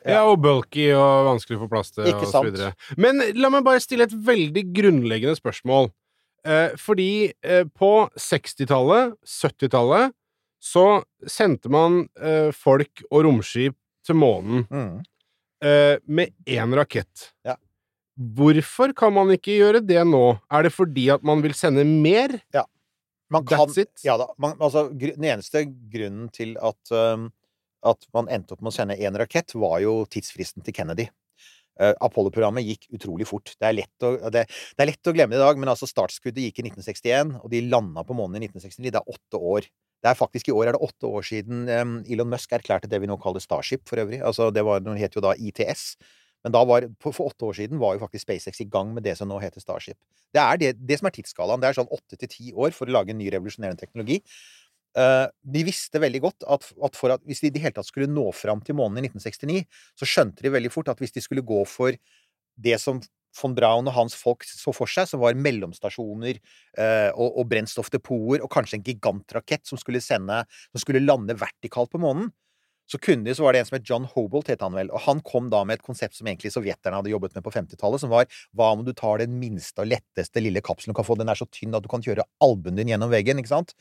[0.05, 2.57] Ja, og bulky og vanskelig å få plass til, Ikke sant.
[2.99, 5.91] Men la meg bare stille et veldig grunnleggende spørsmål.
[6.43, 10.11] Eh, fordi eh, på 60-tallet, 70-tallet,
[10.63, 15.03] så sendte man eh, folk og romskip til månen Mm.
[15.63, 17.29] eh, med én rakett.
[17.47, 17.55] Ja.
[18.19, 20.39] Hvorfor kan man ikke gjøre det nå?
[20.51, 22.35] Er det fordi at man vil sende mer?
[23.31, 23.89] Man kan, That's it?
[24.05, 24.27] Ja da.
[24.37, 27.31] Man, altså, den eneste grunnen til at, um,
[27.83, 31.09] at man endte opp med å sende én rakett, var jo tidsfristen til Kennedy.
[31.81, 33.55] Uh, Apollo-programmet gikk utrolig fort.
[33.57, 36.49] Det er, å, det, det er lett å glemme det i dag, men altså startskuddet
[36.49, 38.91] gikk i 1961, og de landa på månen i 1969.
[38.93, 39.69] Det er åtte år.
[40.03, 42.99] Det er faktisk I år er det åtte år siden um, Elon Musk erklærte det
[42.99, 44.19] vi nå kaller Starship, for øvrig.
[44.21, 45.95] Altså, det var, den het jo da ITS.
[46.43, 49.29] Men var, for åtte år siden var jo faktisk SpaceX i gang med det som
[49.31, 49.97] nå heter Starship.
[50.35, 51.63] Det er det, det som er tidsskalaen.
[51.63, 54.19] Det er sånn åtte til ti år for å lage en ny revolusjonerende teknologi.
[54.93, 55.25] Eh,
[55.55, 58.27] de visste veldig godt at, at at hvis de i det hele tatt skulle nå
[58.37, 59.65] fram til månen i 1969,
[59.97, 61.97] så skjønte de veldig fort at hvis de skulle gå for
[62.61, 63.01] det som
[63.41, 68.45] von Braun og hans folk så for seg, som var mellomstasjoner eh, og, og brennstoffdepoter
[68.45, 72.29] og kanskje en gigantrakett som skulle sende Som skulle lande vertikalt på månen,
[72.89, 75.01] så kunne de, så var det en som het John Hobolt, het han vel, og
[75.05, 78.11] han kom da med et konsept som egentlig sovjeterne hadde jobbet med på 50-tallet, som
[78.11, 81.31] var hva om du tar den minste og letteste lille kapselen du kan få, den
[81.31, 83.73] er så tynn at du kan kjøre albuen din gjennom veggen, ikke sant,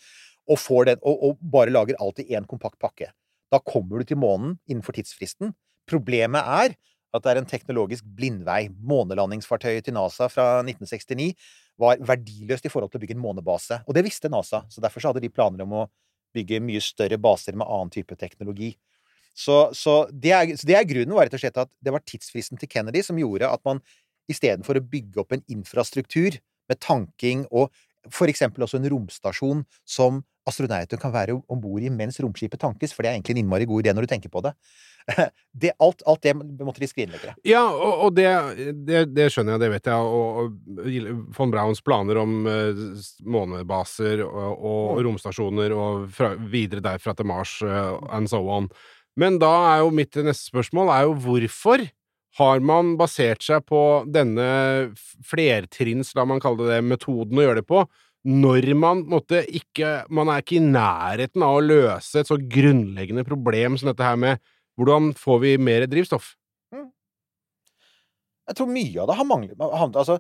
[0.53, 3.11] og, den, og, og bare lager alt i én kompakt pakke.
[3.53, 5.53] Da kommer du til månen innenfor tidsfristen.
[5.89, 6.77] Problemet er
[7.13, 8.71] at det er en teknologisk blindvei.
[8.89, 11.35] Månelandingsfartøyet til NASA fra 1969
[11.81, 15.03] var verdiløst i forhold til å bygge en månebase, og det visste NASA, så derfor
[15.03, 15.85] så hadde de planer om å
[16.37, 18.73] bygge mye større baser med annen type teknologi.
[19.37, 22.05] Så, så, det er, så det er grunnen var rett og slett at det var
[22.05, 23.81] tidsfristen til Kennedy som gjorde at man
[24.33, 26.37] istedenfor å bygge opp en infrastruktur
[26.69, 27.73] med tanking og
[28.13, 32.95] for eksempel også en romstasjon som astronauten kan være om bord i mens romskipet tankes,
[32.95, 34.53] for det er egentlig en innmari god idé når du tenker på det.
[35.63, 37.35] det alt, alt det måtte de skrinlegge.
[37.47, 38.29] Ja, og, og det,
[38.87, 40.11] det, det skjønner jeg, det vet jeg.
[40.19, 42.85] Og, og von Brauns planer om uh,
[43.27, 45.07] månebaser og, og Mm.
[45.07, 48.69] romstasjoner og fra, videre derfra til Mars uh, and so on.
[49.19, 51.85] Men da er jo mitt neste spørsmål er jo hvorfor
[52.39, 54.47] har man basert seg på denne
[55.29, 57.83] flertrinns, la man kalle det, metoden å gjøre det på,
[58.29, 63.25] når man måtte ikke Man er ikke i nærheten av å løse et så grunnleggende
[63.27, 64.43] problem som dette her med
[64.79, 66.33] hvordan får vi mer drivstoff?
[68.49, 70.17] Jeg tror mye av det har manglet altså,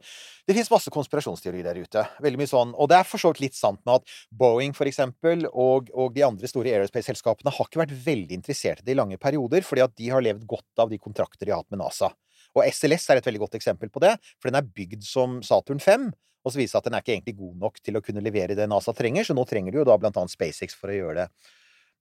[0.47, 2.05] Det finnes masse konspirasjonsteorier der ute.
[2.23, 4.89] Veldig mye sånn, Og det er for så vidt litt sant med at Boeing for
[4.89, 9.01] eksempel, og, og de andre store aerospace-selskapene har ikke vært veldig interessert i det i
[9.01, 11.83] lange perioder, fordi at de har levd godt av de kontrakter de har hatt med
[11.83, 12.13] NASA.
[12.55, 15.83] Og SLS er et veldig godt eksempel på det, for den er bygd som Saturn
[15.83, 16.13] 5.
[16.43, 18.69] Og så viser at den er ikke egentlig god nok til å kunne levere det
[18.71, 21.51] NASA trenger, så nå trenger du jo da blant annet SpaceX for å gjøre det.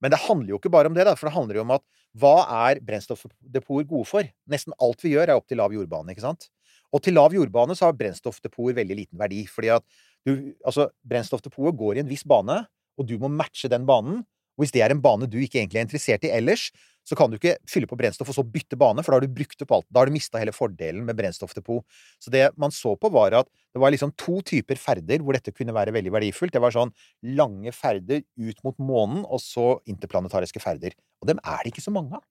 [0.02, 1.84] Men det handler jo ikke bare om det, da, for det handler jo om at
[2.18, 4.32] hva er brennstoffdepoter gode for?
[4.50, 6.50] Nesten alt vi gjør, er opp til lav jordbane, ikke sant?
[6.92, 9.86] Og til lav jordbane så har brennstoffdepoter veldig liten verdi, fordi at
[10.28, 12.60] du Altså, brennstoffdepotet går i en viss bane,
[13.00, 14.22] og du må matche den banen.
[14.58, 16.68] Og hvis det er en bane du ikke egentlig er interessert i ellers,
[17.12, 19.36] så kan du ikke fylle på brennstoff og så bytte bane, for da har du
[19.36, 19.88] brukt opp alt.
[19.92, 21.84] Da har du mista hele fordelen med brennstoffdepot.
[22.24, 25.54] Så det man så på, var at det var liksom to typer ferder hvor dette
[25.56, 26.56] kunne være veldig verdifullt.
[26.56, 26.94] Det var sånn
[27.36, 30.96] lange ferder ut mot månen, og så interplanetariske ferder.
[31.20, 32.24] Og dem er det ikke så mange av.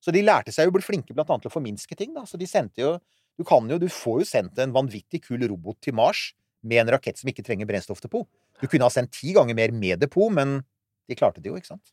[0.00, 2.24] Så de lærte seg jo å bli flinke blant annet til å forminske ting, da.
[2.28, 2.96] Så de sendte jo
[3.36, 6.30] Du kan jo Du får jo sendt en vanvittig kul robot til Mars
[6.64, 8.24] med en rakett som ikke trenger brennstoffdepot.
[8.62, 10.62] Du kunne ha sendt ti ganger mer med depot, men
[11.06, 11.92] de klarte det jo, ikke sant?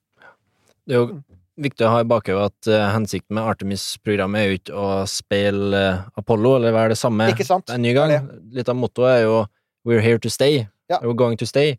[0.88, 1.20] Det er jo
[1.62, 5.82] viktig å ha i bakhodet at uh, hensikten med Artemis-programmet er jo ikke å speile
[5.82, 7.70] uh, Apollo, eller være det samme Ikke sant?
[7.74, 8.16] en ny gang.
[8.56, 9.44] Litt av mottoet er jo
[9.84, 10.68] We're here to stay.
[10.88, 11.02] Ja.
[11.04, 11.78] We're going to stay.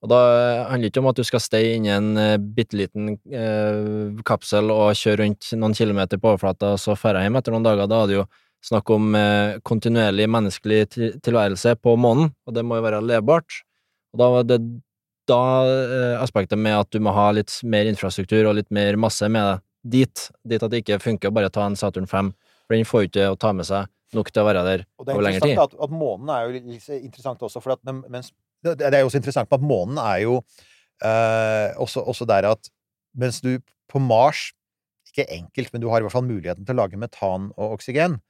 [0.00, 2.78] Og da eh, handler det ikke om at du skal stay inni en uh, bitte
[2.78, 7.52] liten eh, kapsel og kjøre rundt noen kilometer på overflata og så dra hjem etter
[7.52, 7.90] noen dager.
[7.90, 8.28] Da er det jo
[8.64, 10.80] snakk om eh, kontinuerlig menneskelig
[11.20, 13.60] tilværelse på månen, og det må jo være levbart.
[14.14, 14.60] Og da var det
[15.30, 19.28] da eh, aspektet med at du må ha litt mer infrastruktur og litt mer masse
[19.30, 22.34] med deg dit, dit at det ikke funker å bare ta en Saturn 5,
[22.66, 25.12] for den får jo ikke å ta med seg nok til å være der er
[25.14, 25.60] over lengre tid.
[25.62, 28.32] at, at månen er jo litt interessant også, for at men, mens,
[28.64, 30.40] det det er jo også interessant på at månen er jo
[31.06, 32.72] eh, også, også der at
[33.18, 33.56] mens du
[33.90, 34.50] på Mars
[35.10, 38.20] Ikke enkelt, men du har i hvert fall muligheten til å lage metan og oksygen.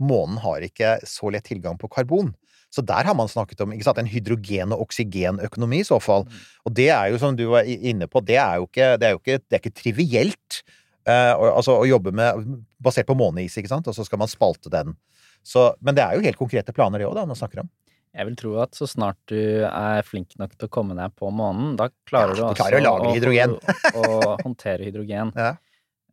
[0.00, 2.30] Månen har ikke så lett tilgang på karbon.
[2.70, 6.26] Så der har man snakket om sant, en hydrogen- og oksygenøkonomi i så fall.
[6.64, 9.16] Og det er jo, som du var inne på, det er jo ikke, det er
[9.16, 10.60] jo ikke, det er ikke trivielt.
[11.08, 12.44] Uh, å- altså å jobbe med
[12.78, 14.94] basert på måneis, ikke sant, og så skal man spalte den.
[15.42, 17.70] Så, men det er jo helt konkrete planer, det òg, da, man snakker om.
[18.14, 21.30] Jeg vil tro at så snart du er flink nok til å komme deg på
[21.32, 23.56] månen, da klarer Ja, du du klarer å lagre hydrogen.
[23.98, 25.30] å, å håndtere hydrogen.
[25.38, 25.52] Ja.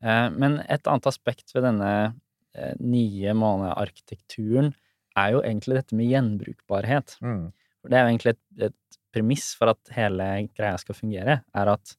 [0.02, 1.92] Eh, Men et annet aspekt ved denne
[2.56, 4.74] eh, nye månearkitekturen
[5.18, 7.18] er jo egentlig dette med gjenbrukbarhet.
[7.26, 7.48] Mm.
[7.88, 10.26] Det er jo egentlig et, et premiss for at hele
[10.58, 11.94] greia skal fungere, er at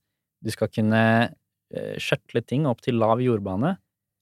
[0.45, 1.03] du skal kunne
[1.75, 3.75] eh, skjøtle ting opp til lav jordbane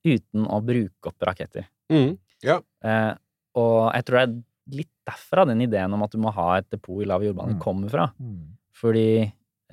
[0.07, 1.67] uten å bruke opp raketter.
[1.93, 2.15] Mm.
[2.47, 3.13] Eh,
[3.59, 4.37] og jeg tror det er
[4.77, 7.61] litt derfra den ideen om at du må ha et depot i lav jordbane, Mm.
[7.63, 8.09] kommer fra.
[8.19, 8.57] Mm.
[8.77, 9.09] Fordi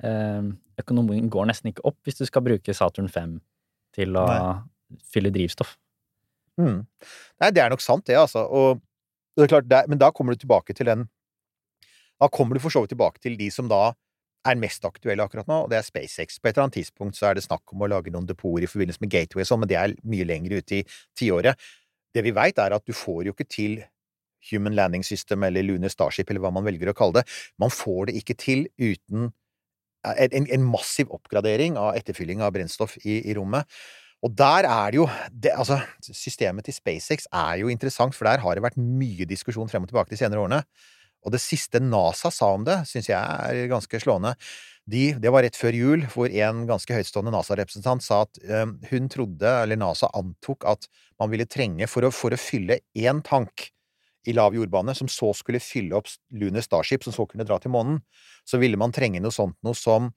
[0.02, 0.42] eh,
[0.82, 3.38] økonomien går nesten ikke opp hvis du skal bruke Saturn 5
[3.94, 4.26] til å
[5.14, 5.76] fylle drivstoff.
[6.58, 6.82] Mm.
[7.42, 8.42] Nei, det er nok sant, det, altså.
[8.46, 8.82] Og
[9.36, 11.08] klart, det, men da kommer du tilbake til den
[12.22, 13.92] Da kommer du for så vidt tilbake til de som da
[14.46, 16.36] er mest aktuelle akkurat nå, og det er SpaceX.
[16.38, 18.68] På et eller annet tidspunkt så er det snakk om å lage noen depoter i
[18.70, 20.82] forbindelse med Gateway og sånn, men det er mye lenger ute i
[21.16, 21.60] tiåret.
[22.14, 23.78] Det vi veit, er at du får jo ikke til
[24.50, 27.24] Human Landing System eller Lunar Starship, eller hva man velger å kalle det.
[27.58, 29.32] Man får det ikke til uten
[30.04, 33.64] en, en massiv oppgradering av etterfylling av brennstoff i, i rommet.
[34.24, 35.80] Og der er det jo det, Altså,
[36.12, 39.90] systemet til SpaceX er jo interessant, for der har det vært mye diskusjon frem og
[39.92, 40.62] tilbake de senere årene.
[41.24, 44.34] Og det siste NASA sa om det, syns jeg er ganske slående.
[44.84, 49.08] De, det var rett før jul, hvor en ganske høytstående NASA-representant sa at um, hun
[49.12, 50.84] trodde, eller NASA antok, at
[51.20, 53.70] man ville trenge, for å, for å fylle én tank
[54.28, 57.72] i lav jordbane, som så skulle fylle opp Lunar Starship, som så kunne dra til
[57.72, 58.02] månen,
[58.44, 60.12] så ville man trenge noe sånt noe som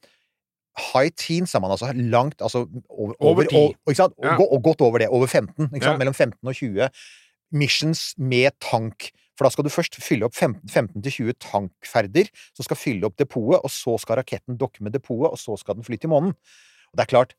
[0.77, 1.89] High teens, sa man altså.
[1.95, 3.73] Langt altså Over, Over over?
[4.23, 4.35] Ja.
[4.37, 5.07] og godt over det.
[5.09, 5.71] Over 15.
[5.73, 5.93] Ikke sant?
[5.93, 5.97] Ja.
[5.97, 6.89] Mellom 15 og 20
[7.57, 9.09] missions med tank.
[9.37, 13.69] For da skal du først fylle opp 15-20 tankferder som skal fylle opp depotet, og
[13.69, 16.33] så skal raketten dokke med depotet, og så skal den fly til månen.
[16.91, 17.35] Og det er klart,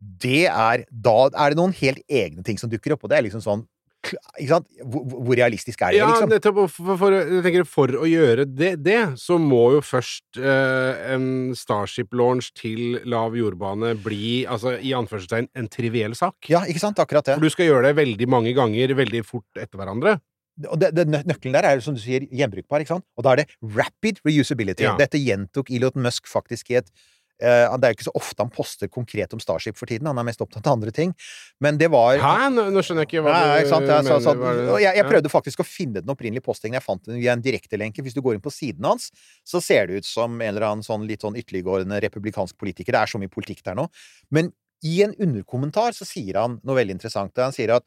[0.00, 3.26] det er Da er det noen helt egne ting som dukker opp, og det er
[3.28, 3.66] liksom sånn?
[4.10, 6.30] Hvor, hvor realistisk er det, Ja, liksom?
[6.32, 6.60] nettopp.
[6.72, 11.26] For, for, jeg tenker, for å gjøre det, det så må jo først eh, en
[11.58, 16.36] Starship-launch til lav jordbane bli, altså i anførselstegn, en triviell sak.
[16.52, 17.00] Ja, ikke sant?
[17.02, 17.38] Akkurat det.
[17.38, 20.18] For du skal gjøre det veldig mange ganger, veldig fort etter hverandre.
[20.70, 23.06] Og det, det, nøkkelen der er som du sier, gjenbrukbar, ikke sant?
[23.18, 24.86] Og da er det rapid reusability.
[24.86, 24.94] Ja.
[25.00, 26.92] Dette gjentok Elon Musk faktisk i et
[27.40, 30.26] Det er jo ikke så ofte han poster konkret om Starship for tiden, han er
[30.26, 31.12] mest opptatt av andre ting.
[31.62, 32.48] Men det var Hæ?
[32.54, 33.88] Nå, skjønner jeg ikke hva Nei, du sant?
[33.90, 34.22] Jeg, mener.
[34.22, 36.78] Så, så, jeg, jeg prøvde faktisk å finne den opprinnelige postingen.
[36.78, 38.04] Jeg fant den via en direktelenke.
[38.06, 39.10] Hvis du går inn på siden hans,
[39.46, 42.94] så ser det ut som en eller annen sånn litt sånn ytterliggående republikansk politiker.
[42.94, 43.88] Det er så mye politikk der nå.
[44.34, 44.52] Men
[44.84, 47.38] i en underkommentar så sier han noe veldig interessant.
[47.40, 47.86] Han sier at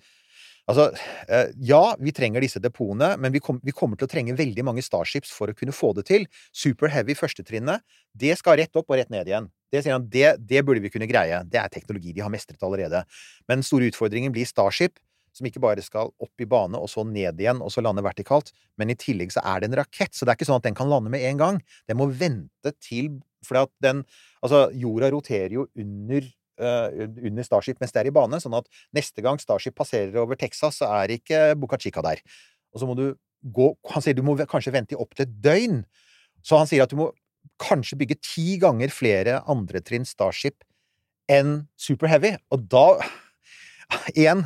[0.67, 0.89] Altså,
[1.31, 4.65] eh, ja, vi trenger disse depotene, men vi, kom, vi kommer til å trenge veldig
[4.67, 6.27] mange Starships for å kunne få det til.
[6.51, 9.47] Super Heavy førstetrinnet, det skal rett opp og rett ned igjen.
[9.71, 11.39] Det sier han, det, det burde vi kunne greie.
[11.47, 13.05] Det er teknologi de har mestret allerede.
[13.47, 14.99] Men den store utfordringen blir Starship,
[15.37, 18.51] som ikke bare skal opp i bane og så ned igjen og så lande vertikalt,
[18.79, 20.77] men i tillegg så er det en rakett, så det er ikke sånn at den
[20.77, 21.59] kan lande med en gang.
[21.87, 24.01] Den må vente til For den
[24.43, 26.25] Altså, jorda roterer jo under
[26.57, 30.81] under Starship mens det er i bane, sånn at neste gang Starship passerer over Texas,
[30.81, 32.23] så er ikke Boca Chica der.
[32.73, 33.09] Og så må du
[33.53, 35.83] gå Han sier du må kanskje vente i opptil et døgn.
[36.41, 37.11] Så han sier at du må
[37.61, 40.65] kanskje bygge ti ganger flere andretrinn Starship
[41.31, 42.35] enn Super Heavy.
[42.51, 42.87] Og da
[44.19, 44.41] Igjen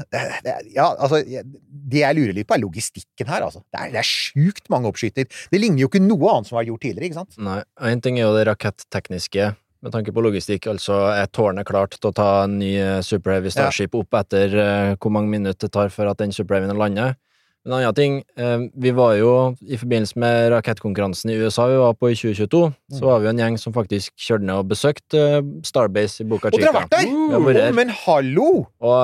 [0.69, 3.63] Ja, altså Det jeg lurer litt på, er logistikken her, altså.
[3.73, 5.25] Det er, er sjukt mange oppskyter.
[5.25, 7.39] Det ligner jo ikke noe annet som har vært gjort tidligere, ikke sant?
[7.41, 7.57] Nei,
[7.89, 9.47] en ting er jo det raketttekniske,
[9.81, 13.33] med tanke på logistikk, altså er tårnet klart til å ta en ny eh, Super
[13.37, 16.77] Heavy Starship opp etter uh, hvor mange minutter det tar for at den Super Heavyen
[16.77, 17.15] lander.
[17.65, 21.93] En annen ting, uh, vi var jo i forbindelse med rakettkonkurransen i USA vi var
[21.97, 22.97] på i 2022, Mm.
[22.99, 26.29] så var vi jo en gjeng som faktisk kjørte ned og besøkte uh, Starbase i
[26.29, 27.13] Boca Og dere har vært der!
[27.33, 28.47] Har vært men hallo!
[28.81, 28.97] Og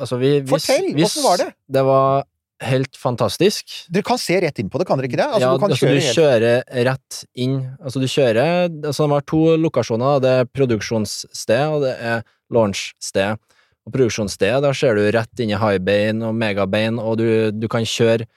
[0.00, 1.48] altså, vi, vi Fortell, vi- hvordan var det?
[1.76, 2.24] Det var
[2.66, 3.70] helt fantastisk.
[3.92, 5.26] Dere kan se rett inn på det, kan dere ikke det?
[5.26, 7.56] Altså, ja, du kan altså kjøre du helt kjører rett inn.
[7.80, 10.22] Altså du kjører altså De har to lokasjoner.
[10.24, 12.24] Det er produksjonssted, og det er
[12.54, 13.42] launchsted.
[13.84, 17.84] Og produksjonsstedet, der ser du rett inn i highbane og megabane, og du, du kan
[17.88, 18.28] kjøre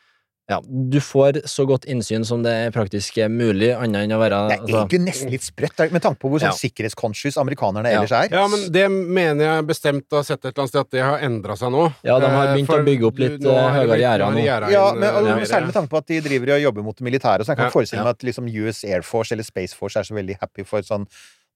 [0.48, 4.38] Ja, du får så godt innsyn som det er praktisk mulig, annet enn å være
[4.48, 6.56] Det er altså, egentlig nesten litt sprøtt, med tanke på hvor sånn Ja.
[6.56, 7.98] sikkerhetsconscious amerikanerne Ja.
[8.00, 8.30] ellers er.
[8.32, 11.04] Ja, men det mener jeg bestemt å ha sett et eller annet sted at det
[11.04, 11.94] har endra seg nå.
[12.02, 14.94] Ja, de har Eh, begynt for å bygge opp litt, eh, høyere gjerder nå Ja,
[14.94, 15.44] men, og, eh.
[15.52, 17.44] Særlig med tanke på at de driver og jobber mot det militære.
[17.44, 20.04] Så jeg kan Ja, forestille meg at liksom US Air Force eller Space Force er
[20.04, 21.06] så veldig happy for sånn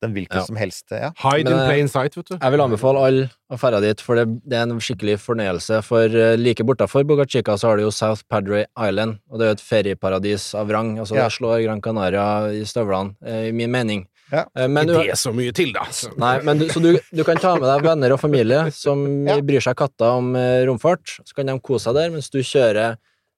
[0.01, 0.45] den hvilken Ja.
[0.45, 0.85] som helst.
[0.91, 1.11] Ja.
[1.21, 2.37] Hide Men, in plain sight, vet du.
[2.41, 5.81] Jeg vil anbefale alle å dra dit, for det, det er en skikkelig fornøyelse.
[5.83, 9.45] For eh, like bortafor Boca Chica så har du jo South Padre Island, og det
[9.45, 10.97] er jo et ferieparadis av rang.
[10.99, 11.27] Altså Ja.
[11.27, 14.07] Det slår Gran Canaria i støvlene, eh, i min mening.
[14.31, 14.45] Ja.
[14.55, 15.83] Eh, Men du, det er så mye til, da.
[16.17, 19.35] Nei, men du, så du, du kan ta med deg venner og familie som Ja.
[19.41, 20.33] bryr seg katta om
[20.65, 21.19] romfart.
[21.27, 22.95] Så kan de kose seg der mens du kjører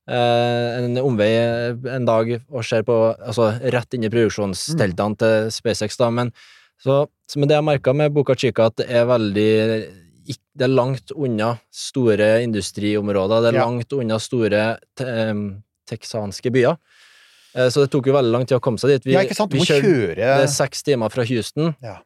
[0.07, 1.29] en omvei
[1.95, 6.09] en dag og ser på Altså rett inn i produksjonsteltene til SpaceX, da.
[6.11, 6.31] Men,
[6.83, 7.05] så,
[7.39, 9.49] med det jeg merka med Boca Chica, at det er veldig
[10.27, 13.41] Det er langt unna store industriområder.
[13.41, 13.65] Det er Ja.
[13.65, 16.77] langt unna store te, em, texanske byer.
[17.55, 19.03] Eh, Så det tok jo veldig lang tid å komme seg dit.
[19.05, 19.51] Vi, ja, ikke sant?
[19.51, 21.75] Du vi må kjøre det er seks timer fra Houston.
[21.81, 21.97] Ja.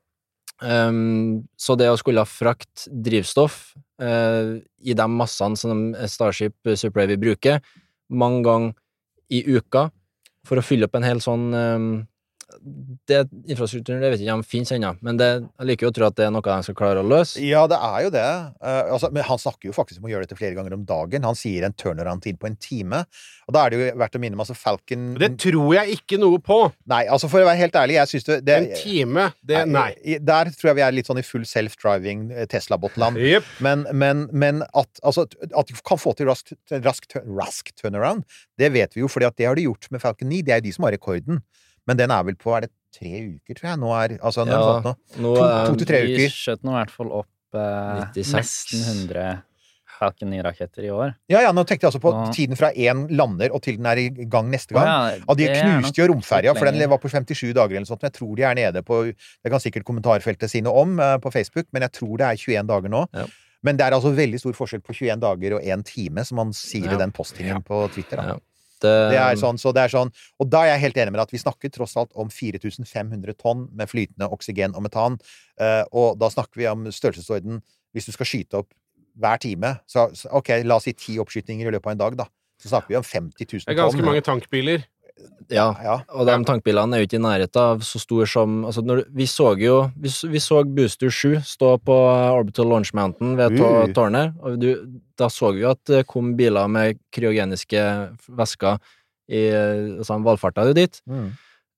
[0.60, 7.16] Um, så det å skulle frakte drivstoff uh, i de massene som Starship Super Heavy
[7.16, 7.62] bruker,
[8.10, 8.74] mange ganger
[9.30, 9.89] i uka,
[10.48, 11.88] for å fylle opp en hel sånn um,
[13.08, 15.28] det Infrastrukturen det vet jeg ikke om finnes ennå, men det,
[15.60, 17.42] jeg liker jo å tro at det er noe de skal klare å løse.
[17.44, 18.28] Ja, det er jo det.
[18.64, 21.28] Uh, altså, men han snakker jo faktisk om å gjøre dette flere ganger om dagen.
[21.28, 23.04] Han sier en turnaround-tid på en time.
[23.48, 26.20] Og da er det jo verdt å minne om altså Falcon Det tror jeg ikke
[26.22, 26.60] noe på.
[26.92, 29.90] Nei, altså for å være helt ærlig, jeg syns det, det En time, det Nei.
[30.28, 33.20] Der tror jeg vi er litt sånn i full self-driving eh, Tesla-botland.
[33.20, 33.54] Yep.
[33.64, 38.24] Men, men, men at, altså, at de kan få til rask, rask, rask turnaround,
[38.60, 40.44] det vet vi jo, fordi at det har de gjort med Falcon 9.
[40.48, 41.44] Det er jo de som har rekorden.
[41.88, 43.80] Men den er vel på er det tre uker, tror jeg.
[43.80, 45.23] Nå er, altså, den Ja, har fått noe.
[45.23, 46.34] Nå, To- to til tre Vi uker.
[46.36, 48.34] skjøt nå i hvert fall opp eh, 96.
[48.36, 49.43] nesten 100
[49.97, 51.15] Falcon 9-raketter i år.
[51.28, 52.28] Ja, ja, nå tenkte jeg altså på nå.
[52.36, 54.86] tiden fra én lander og til den er i gang neste Å gang.
[54.86, 57.89] ja, Og de er knuste jo romferja, for den var på 57 dager eller noe
[57.89, 58.04] sånt.
[58.04, 61.17] Men jeg tror de er nede på Det kan sikkert kommentarfeltet si noe om eh,
[61.17, 63.08] på Facebook, men jeg tror det er 21 dager nå.
[63.17, 63.26] Ja.
[63.65, 66.54] Men det er altså veldig stor forskjell på 21 dager og 1 time, som man
[66.54, 66.93] sier Ja.
[66.93, 68.17] i den postingen på Twitter.
[68.21, 68.38] Da.
[68.84, 71.20] Det, Det er sånn, så det er sånn, og da er jeg helt enig med
[71.22, 75.18] deg at vi snakker tross alt om 4500 tonn med flytende oksygen og metan,
[75.62, 77.63] eh, og da snakker vi om størrelsesorden
[77.96, 78.73] Hvis du skal skyte opp
[79.17, 82.17] hver time, så, så ok, la oss si ti oppskytinger i løpet av en dag,
[82.19, 82.25] da.
[82.62, 83.65] Så snakker vi om 50 000 tonn.
[83.65, 84.06] Det er ganske tonn.
[84.06, 84.84] mange tankbiler.
[85.50, 85.70] Ja.
[85.84, 85.94] Ja.
[86.12, 89.24] Og de tankbilene er jo ikke i nærheten av så stor som altså når, Vi
[89.32, 91.96] så jo Vi, vi så Booster 7 stå på
[92.36, 93.88] Orbital Launch Mountain ved Uh.
[93.96, 94.74] tårnet, og du,
[95.18, 97.80] da så vi jo at det kom biler med kryogeniske
[98.28, 98.78] væsker
[99.28, 99.42] i
[100.00, 101.32] altså, valfarta dit, Mm.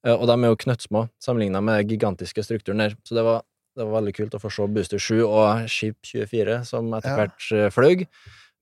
[0.05, 2.95] eh, og de er jo knøttsmå sammenligna med den gigantiske strukturen der.
[3.03, 3.41] Så det var,
[3.77, 7.49] det var veldig kult å få se Booster 7 og Skip 24, som etter hvert
[7.51, 7.69] ja.
[7.73, 8.05] fløy.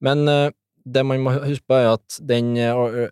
[0.01, 0.51] Men eh,
[0.93, 2.53] det man må huske på, er at den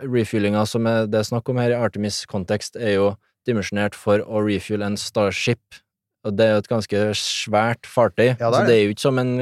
[0.07, 3.11] refuelinga som er det er snakk om her i Artemis-kontekst, er jo
[3.47, 5.81] dimensjonert for å refuel en Starship,
[6.25, 8.31] og det er jo et ganske svært fartøy.
[8.39, 8.67] Ja, det er så det.
[8.71, 9.33] det er jo ikke som en,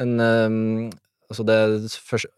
[0.00, 0.92] en um,
[1.32, 1.54] Altså, de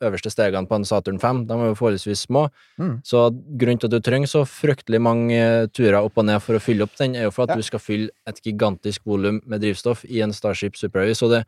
[0.06, 2.44] øverste stegene på en Saturn 5, de er jo forholdsvis små,
[2.78, 3.00] Mm.
[3.04, 3.24] så
[3.58, 6.60] grunnen til at du trenger så fryktelig mange eh, turer opp og ned for å
[6.62, 7.56] fylle opp den, er jo for at Ja.
[7.56, 11.42] du skal fylle et gigantisk volum med drivstoff i en Starship Super Heavy, så det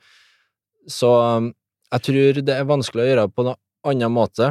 [0.90, 1.54] Så
[1.92, 3.56] jeg tror det er vanskelig å gjøre på noen
[3.90, 4.50] annen måte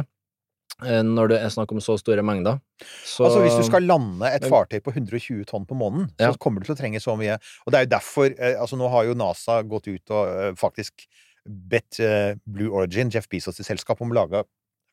[0.84, 2.60] eh, når det er snakk om så store mengder.
[3.04, 6.32] Så, Altså Hvis du skal lande et fartøy på 120 tonn på månen, Ja.
[6.32, 7.38] så kommer du til å trenge så mye.
[7.66, 10.52] Og det er jo derfor eh, Altså Nå har jo NASA gått ut og eh,
[10.58, 11.06] faktisk
[11.48, 11.96] bedt
[12.44, 14.42] Blue Origin, Jeff Bezos' selskap, om å lage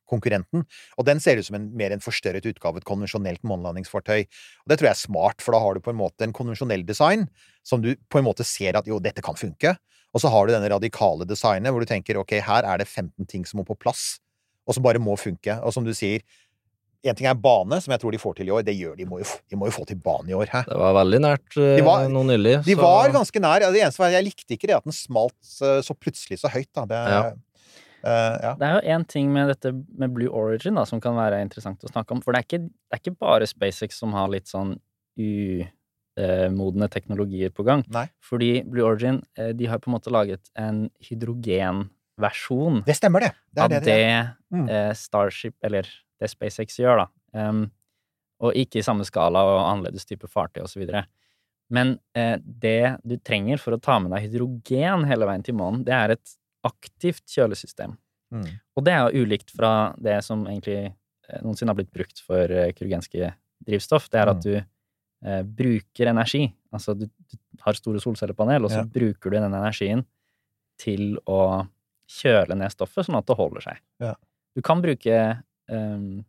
[0.08, 0.64] konkurrenten.
[0.98, 4.22] Og den ser ut som en mer en forstørret utgave et konvensjonelt månelandingsfartøy.
[4.64, 6.86] Og det tror jeg er smart, for da har du på en måte en konvensjonell
[6.88, 7.28] design
[7.66, 9.76] som du på en måte ser at jo, dette kan funke.
[10.16, 13.28] Og så har du denne radikale designet hvor du tenker ok, her er det 15
[13.28, 14.22] ting som må på plass,
[14.66, 15.60] og som bare må funke.
[15.64, 16.22] Og som du sier,
[17.06, 18.64] en ting er bane, som jeg tror de får til i år.
[18.66, 19.06] Det gjør de.
[19.06, 20.50] Må jo, de må jo få til bane i år.
[20.50, 20.64] Hæ?
[20.66, 22.56] Det var veldig nært eh, De var- noe nylig.
[22.66, 23.60] De så- var ganske nær.
[23.72, 26.72] Det eneste var jeg likte ikke det at den smalt eh, så plutselig så høyt.
[26.74, 26.86] Da.
[26.90, 27.34] Det, Ja.
[28.06, 28.50] Uh, ja.
[28.54, 31.82] Det er jo én ting med dette med Blue Origin da, som kan være interessant
[31.82, 32.20] å snakke om.
[32.22, 34.76] For det er ikke, det er ikke bare SpaceX som har litt sånn
[35.18, 37.84] umodne teknologier på gang.
[37.90, 38.06] Nei.
[38.22, 40.90] Fordi Blue Origin eh, de har på en måte laget en
[42.18, 43.32] hydrogenversjon Det stemmer, det.
[43.52, 44.30] Det av det, det, det er.
[44.54, 44.70] Mm.
[44.70, 45.84] eh, Starship, eller
[46.20, 47.08] det SpaceX gjør, da.
[47.50, 47.66] Um,
[48.42, 50.86] og ikke i samme skala og annerledes type fartøy osv.
[51.72, 55.84] Men eh, det du trenger for å ta med deg hydrogen hele veien til månen,
[55.88, 56.36] det er et
[56.66, 57.96] aktivt kjølesystem.
[58.34, 58.48] Mm.
[58.76, 62.52] Og det er jo ulikt fra det som egentlig eh, noensinne har blitt brukt for
[62.52, 63.32] eh, kryogeniske
[63.66, 64.10] drivstoff.
[64.12, 64.44] Det er at Mm.
[64.44, 64.56] du
[65.26, 66.44] eh, bruker energi.
[66.76, 68.86] Altså du, du har store solcellepanel, og så Ja.
[68.86, 70.04] bruker du den energien
[70.78, 71.66] til å
[72.10, 73.82] kjøle ned stoffet, sånn at det holder seg.
[74.04, 74.14] Ja.
[74.56, 75.18] Du kan bruke
[75.72, 76.24] ehm,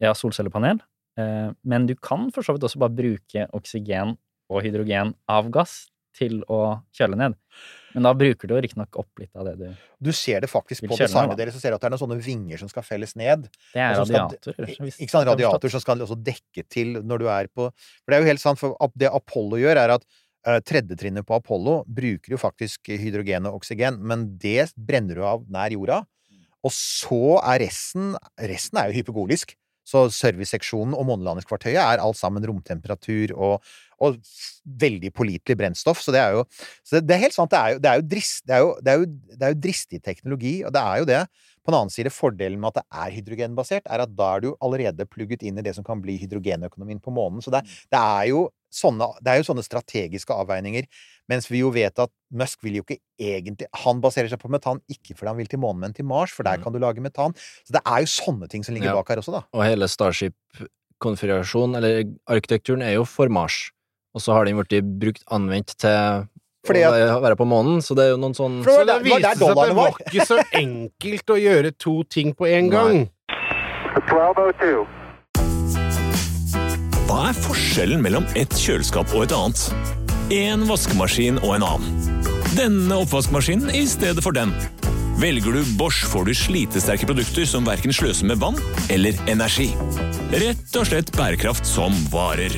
[0.00, 0.80] ja, solcellepanel,
[1.20, 4.16] eh, men du kan for så vidt også bare bruke oksygen
[4.50, 5.84] og hydrogen av gass
[6.16, 7.36] til å kjøle ned.
[7.94, 9.66] Men da bruker du jo riktignok opp litt av det du
[10.02, 12.18] Du ser det faktisk på designet deres, så ser du at det er noen sånne
[12.22, 13.48] vinger som skal felles ned.
[13.74, 14.70] Det er skal- radiatorer.
[14.70, 15.70] Ikke sant, jeg har radiator forstått.
[15.70, 18.58] som skal også dekke til når du er på For det er jo helt sant,
[18.58, 20.26] for det Apollo gjør, er at uh,
[20.66, 25.74] tredjetrinnet på Apollo bruker jo faktisk hydrogen og oksygen, men det brenner du av nær
[25.74, 26.02] jorda.
[26.64, 29.56] Og så er resten Resten er jo hypergolisk.
[29.90, 34.18] Så serviceseksjonen og månelandingskvartøyet er alt sammen romtemperatur og, og
[34.80, 36.02] veldig pålitelig brennstoff.
[36.04, 36.44] Så det er jo
[36.84, 37.50] så det, det er helt sant.
[37.50, 39.54] Det er jo, det er jo, drist, det er jo, det er jo, det er
[39.54, 41.22] jo dristig teknologi, og det er jo det.
[41.60, 44.48] På den annen side, fordelen med at det er hydrogenbasert, er at da er du
[44.62, 47.42] allerede plugget inn i det som kan bli hydrogenøkonomien på månen.
[47.44, 50.84] Så det, det, er, jo sånne, det er jo sånne strategiske avveininger.
[51.28, 54.80] Mens vi jo vet at Musk vil jo ikke egentlig Han baserer seg på metan
[54.90, 56.62] ikke fordi han vil til månen, men til Mars, for der Mm.
[56.64, 57.34] kan du lage metan.
[57.66, 58.94] Så det er jo sånne ting som ligger Ja.
[58.94, 59.42] bak her også, da.
[59.52, 63.70] Og hele Starship-konfigurasjonen, eller arkitekturen, er jo for Mars.
[64.14, 66.26] Og så har den blitt brukt anvendt til
[66.66, 68.86] Fordi å at- være- være på månen, så det er jo noen sånn Så det
[68.86, 69.92] det viste seg at det var.
[69.92, 72.70] ikke så enkelt å gjøre to ting på en Nei.
[72.70, 73.10] gang.
[73.94, 74.86] 1202.
[77.10, 79.58] Hva er forskjellen mellom et kjøleskap og et annet?
[80.30, 82.20] En vaskemaskin og en annen.
[82.54, 84.52] Denne oppvaskmaskinen i stedet for den.
[85.18, 88.60] Velger du Bosch, får du slitesterke produkter som verken sløser med vann
[88.94, 89.72] eller energi.
[90.30, 92.54] Rett og slett bærekraft som varer.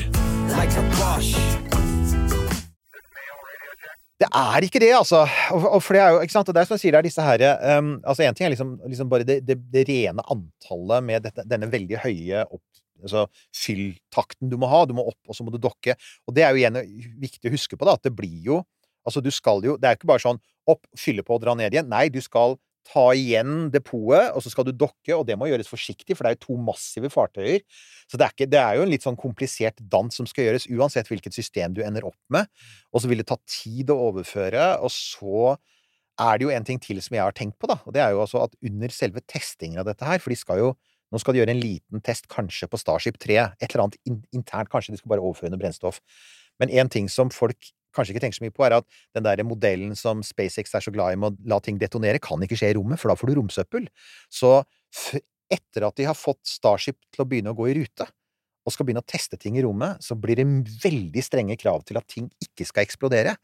[4.21, 5.23] Det er ikke det, altså.
[5.49, 7.09] Og for det er jo, ikke sant, og det er som jeg sier, det er
[7.09, 7.47] disse her
[7.81, 11.49] um, Altså, én ting er liksom, liksom bare det, det, det rene antallet med dette,
[11.49, 12.61] denne veldig høye opp,
[13.05, 13.25] altså,
[13.55, 14.83] fylltakten du må ha.
[14.89, 15.97] Du må opp, og så må du dokke.
[16.27, 16.79] Og det er jo igjen
[17.21, 18.63] viktig å huske på, da, at det blir jo
[19.03, 20.37] Altså, du skal jo Det er jo ikke bare sånn
[20.71, 21.89] opp, fylle på og dra ned igjen.
[21.91, 22.53] Nei, du skal
[22.87, 26.33] ta igjen depotet, og så skal du dokke, og det må gjøres forsiktig, for det
[26.33, 27.63] er jo to massive fartøyer.
[28.07, 30.67] Så det er, ikke, det er jo en litt sånn komplisert dans som skal gjøres,
[30.71, 32.47] uansett hvilket system du ender opp med.
[32.91, 35.55] Og så vil det ta tid å overføre, og så
[36.21, 37.79] er det jo en ting til som jeg har tenkt på, da.
[37.87, 40.61] Og det er jo altså at under selve testingen av dette her, for de skal
[40.61, 40.73] jo
[41.13, 44.19] nå skal de gjøre en liten test, kanskje på Starship 3, et eller annet in
[44.33, 46.01] internt, kanskje de skal bare overføre noe brennstoff.
[46.61, 49.43] Men en ting som folk kanskje ikke tenker så mye på, er at den der
[49.45, 52.73] modellen som SpaceX er så glad i med å la ting detonere, kan ikke skje
[52.73, 53.87] i rommet, for da får du romsøppel.
[54.33, 54.55] Så
[55.53, 58.09] etter at de har fått Starship til å begynne å gå i rute,
[58.63, 60.47] og skal begynne å teste ting i rommet, så blir det
[60.83, 63.35] veldig strenge krav til at ting ikke skal eksplodere.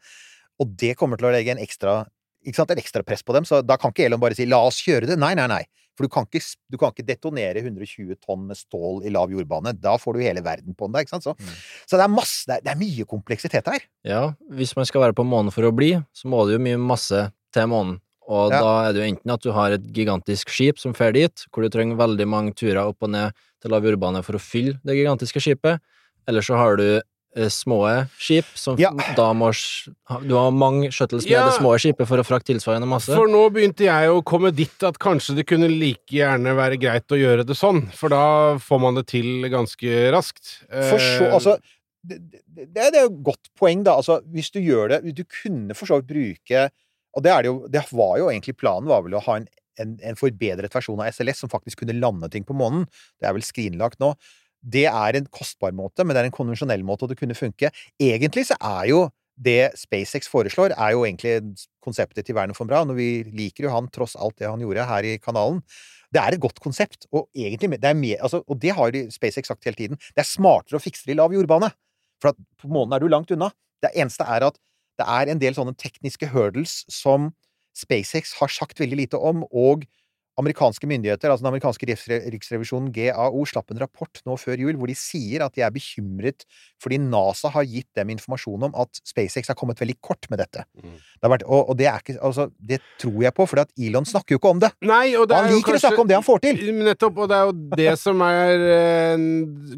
[0.60, 2.00] Og det kommer til å legge en ekstra,
[2.40, 4.62] ikke sant, en ekstra press på dem, så da kan ikke Elon bare si 'la
[4.64, 5.20] oss kjøre det'.
[5.20, 5.64] Nei, nei, nei.
[6.00, 6.40] For du kan ikke,
[6.72, 9.74] du kan ikke detonere 120 tonn med stål i lav jordbane.
[9.76, 11.26] Da får du hele verden på deg, ikke sant.
[11.28, 11.34] Så,
[11.84, 13.84] så det er masse det er, det er mye kompleksitet her.
[14.08, 16.80] Ja, hvis man skal være på månen for å bli, så må det jo mye
[16.80, 17.98] masse til månen.
[18.30, 18.60] Og Ja.
[18.62, 21.66] da er det jo enten at du har et gigantisk skip som fer dit, hvor
[21.66, 24.96] du trenger veldig mange turer opp og ned til lav jordbane for å fylle det
[24.96, 25.82] gigantiske skipet,
[26.30, 27.02] eller så har du
[27.50, 28.90] små skip som Ja.
[29.16, 29.52] da må
[30.26, 31.44] Du har mange shuttles med Ja.
[31.46, 33.14] det små skipet for å frakte tilsvarende masse.
[33.14, 37.06] For nå begynte jeg å komme dit at kanskje det kunne like gjerne være greit
[37.06, 40.64] å gjøre det sånn, for da får man det til ganske raskt.
[40.68, 41.58] For så, Eh, altså
[42.04, 42.18] det,
[42.48, 43.94] det, det er jo et godt poeng, da.
[44.00, 46.70] Altså, hvis du gjør det Du kunne for så vidt bruke
[47.14, 49.46] Og det er det jo Det var jo egentlig planen, var vel å ha en,
[49.78, 52.86] en, en forbedret versjon av SLS som faktisk kunne lande ting på månen.
[53.20, 54.14] Det er vel skrinlagt nå.
[54.60, 57.70] Det er en kostbar måte, men det er en konvensjonell måte, og det kunne funke.
[58.00, 59.00] Egentlig så er jo
[59.40, 63.72] det SpaceX foreslår, er jo egentlig konseptet til Werner von Braun, og vi liker jo
[63.72, 65.62] han tross alt det han gjorde her i kanalen.
[66.12, 69.46] Det er et godt konsept, og egentlig det er mer, altså, Og det har SpaceX
[69.48, 69.96] sagt hele tiden.
[69.96, 71.70] Det er smartere å fikse det i lav jordbane.
[72.20, 73.50] For på månen er du langt unna.
[73.80, 74.58] Det eneste er at
[75.00, 77.30] det er en del sånne tekniske hurdles som
[77.78, 79.86] SpaceX har sagt veldig lite om, og
[80.40, 81.88] amerikanske myndigheter, altså den amerikanske
[82.34, 86.46] riksrevisjonen GAO, slapp en rapport nå før jul hvor de sier at de er bekymret
[86.80, 90.64] fordi NASA har gitt dem informasjon om at SpaceX har kommet veldig kort med dette.
[90.80, 90.96] Mm.
[90.96, 94.06] Det har vært, og, og det er ikke Altså, det tror jeg på, for Elon
[94.06, 94.70] snakker jo ikke om det.
[94.86, 96.60] Nei, og det Han er liker å snakke om det han får til.
[96.84, 99.26] Nettopp, og det er jo det som er eh, en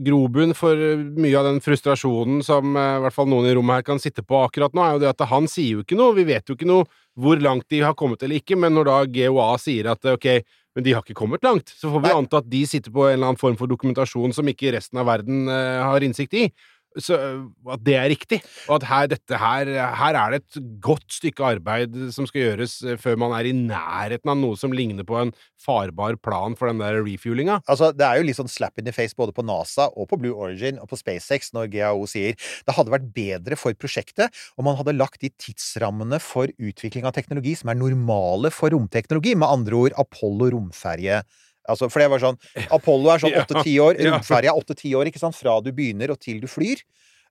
[0.07, 0.79] grobunn for
[1.23, 4.25] mye av den frustrasjonen som eh, i hvert fall noen i rommet her kan sitte
[4.27, 6.59] på akkurat nå, er jo det at han sier jo ikke noe, vi vet jo
[6.59, 6.89] ikke noe
[7.19, 10.29] hvor langt de har kommet eller ikke, men når da GOA sier at ok,
[10.77, 12.19] men de har ikke kommet langt, så får vi Nei.
[12.23, 15.11] anta at de sitter på en eller annen form for dokumentasjon som ikke resten av
[15.11, 16.47] verden uh, har innsikt i.
[17.01, 17.17] Så
[17.73, 21.95] at det er riktig, og at her, her, her er det et godt stykke arbeid
[22.13, 25.33] som skal gjøres eh, før man er i nærheten av noe som ligner på en
[25.63, 27.61] farbar plan for den der refuelinga.
[27.71, 30.19] Altså, det er jo litt sånn slap in the face både på NASA og på
[30.21, 34.69] Blue Origin og på SpaceX når GAO sier det hadde vært bedre for prosjektet om
[34.69, 39.49] man hadde lagt de tidsrammene for utvikling av teknologi som er normale for romteknologi, med
[39.49, 41.23] andre ord Apollo romferje.
[41.71, 42.39] Altså, for det var sånn
[42.75, 46.21] Apollo er sånn åtte-ti år, Romferja er åtte-ti år, ikke sant, fra du begynner og
[46.23, 46.83] til du flyr.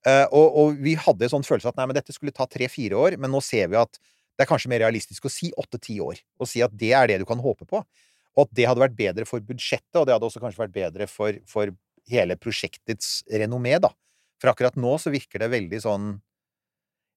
[0.02, 2.98] Uh, og, og vi hadde en sånn følelse at nei, men dette skulle ta tre-fire
[2.98, 4.00] år, men nå ser vi at
[4.40, 7.20] det er kanskje mer realistisk å si åtte-ti år, og si at det er det
[7.22, 7.84] du kan håpe på.
[8.32, 11.08] Og at det hadde vært bedre for budsjettet, og det hadde også kanskje vært bedre
[11.12, 11.74] for, for
[12.10, 13.92] hele prosjektets renommé, da.
[14.42, 16.14] For akkurat nå så virker det veldig sånn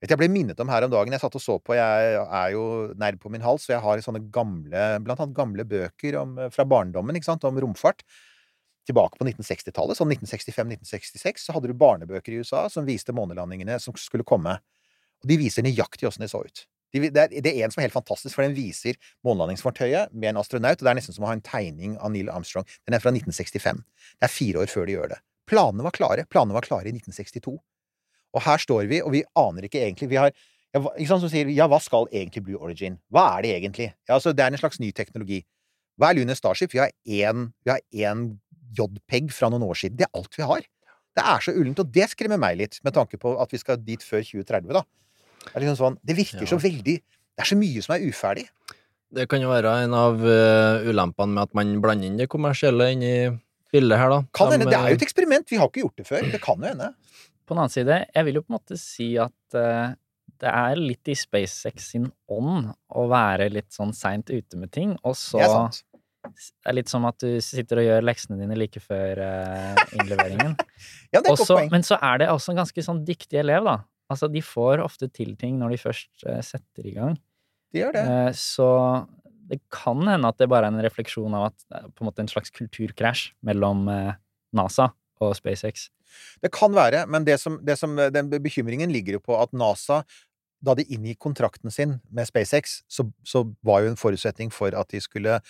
[0.05, 2.49] Vet Jeg ble minnet om her om dagen, jeg satt og så på, jeg er
[2.53, 2.65] jo
[3.01, 6.67] nerd på min hals, og jeg har sånne gamle, blant annet gamle bøker om, fra
[6.69, 8.05] barndommen, ikke sant, om romfart.
[8.85, 13.97] Tilbake på 1960-tallet, sånn 1965-1966, så hadde du barnebøker i USA som viste månelandingene som
[13.97, 14.59] skulle komme.
[15.25, 16.67] Og de viser nøyaktig åssen de så ut.
[16.93, 20.35] De, det, er, det er en som er helt fantastisk, for den viser månelandingsfartøyet med
[20.35, 22.69] en astronaut, og det er nesten som å ha en tegning av Neil Armstrong.
[22.85, 23.81] Den er fra 1965.
[24.21, 25.25] Det er fire år før de gjør det.
[25.49, 26.29] Planene var klare.
[26.29, 27.57] Planene var klare i 1962.
[28.35, 30.33] Og her står vi, og vi aner ikke egentlig Vi har
[30.75, 32.99] ja, ikke sant, som sier Ja, hva skal egentlig Blue Origin?
[33.15, 33.93] Hva er det egentlig?
[34.09, 35.45] Ja, altså, det er en slags ny teknologi.
[36.01, 36.75] Hva er Lunar Starship?
[36.75, 37.53] Vi har én
[37.95, 38.25] én
[38.75, 40.01] JPEG fra noen år siden.
[40.01, 40.65] Det er alt vi har.
[41.15, 43.79] Det er så ullent, og det skremmer meg litt, med tanke på at vi skal
[43.79, 44.83] dit før 2030, da.
[45.45, 46.51] Det, er liksom sånn, det virker Ja.
[46.51, 46.97] så veldig
[47.35, 48.45] Det er så mye som er uferdig.
[49.15, 52.93] Det kan jo være en av eh, ulempene med at man blander inn det kommersielle
[52.95, 53.17] inn i
[53.75, 54.21] bildet her, da.
[54.35, 54.71] Kan De, hende.
[54.71, 55.51] Det er jo eh, et eksperiment.
[55.51, 56.29] Vi har ikke gjort det før.
[56.31, 56.93] Det kan jo hende.
[57.45, 59.93] På den annen side, jeg vil jo på en måte si at uh,
[60.41, 64.95] det er litt i SpaceX sin ånd å være litt sånn seint ute med ting,
[65.05, 65.83] og så Det er.
[66.25, 70.55] Det er litt som at du sitter og gjør leksene dine like før uh, innleveringen.
[71.13, 71.69] Ja, det er godt Også, poeng.
[71.71, 73.75] men så er det også en ganske sånn dyktig elev, da.
[74.11, 77.19] Altså, de får ofte til ting når de først uh, setter i gang.
[77.77, 78.07] De gjør det.
[78.41, 78.67] Så
[79.53, 82.09] det kan hende at det bare er en refleksjon av at det er på en
[82.09, 83.85] måte en slags kulturkrasj mellom
[84.57, 84.89] NASA
[85.21, 85.91] og SpaceX.
[86.45, 90.03] Det kan være, men det som, det som, den bekymringen ligger jo på at NASA
[90.65, 94.91] da de inngikk kontrakten sin med SpaceX, så, så var jo en forutsetning for at
[94.93, 95.41] de skulle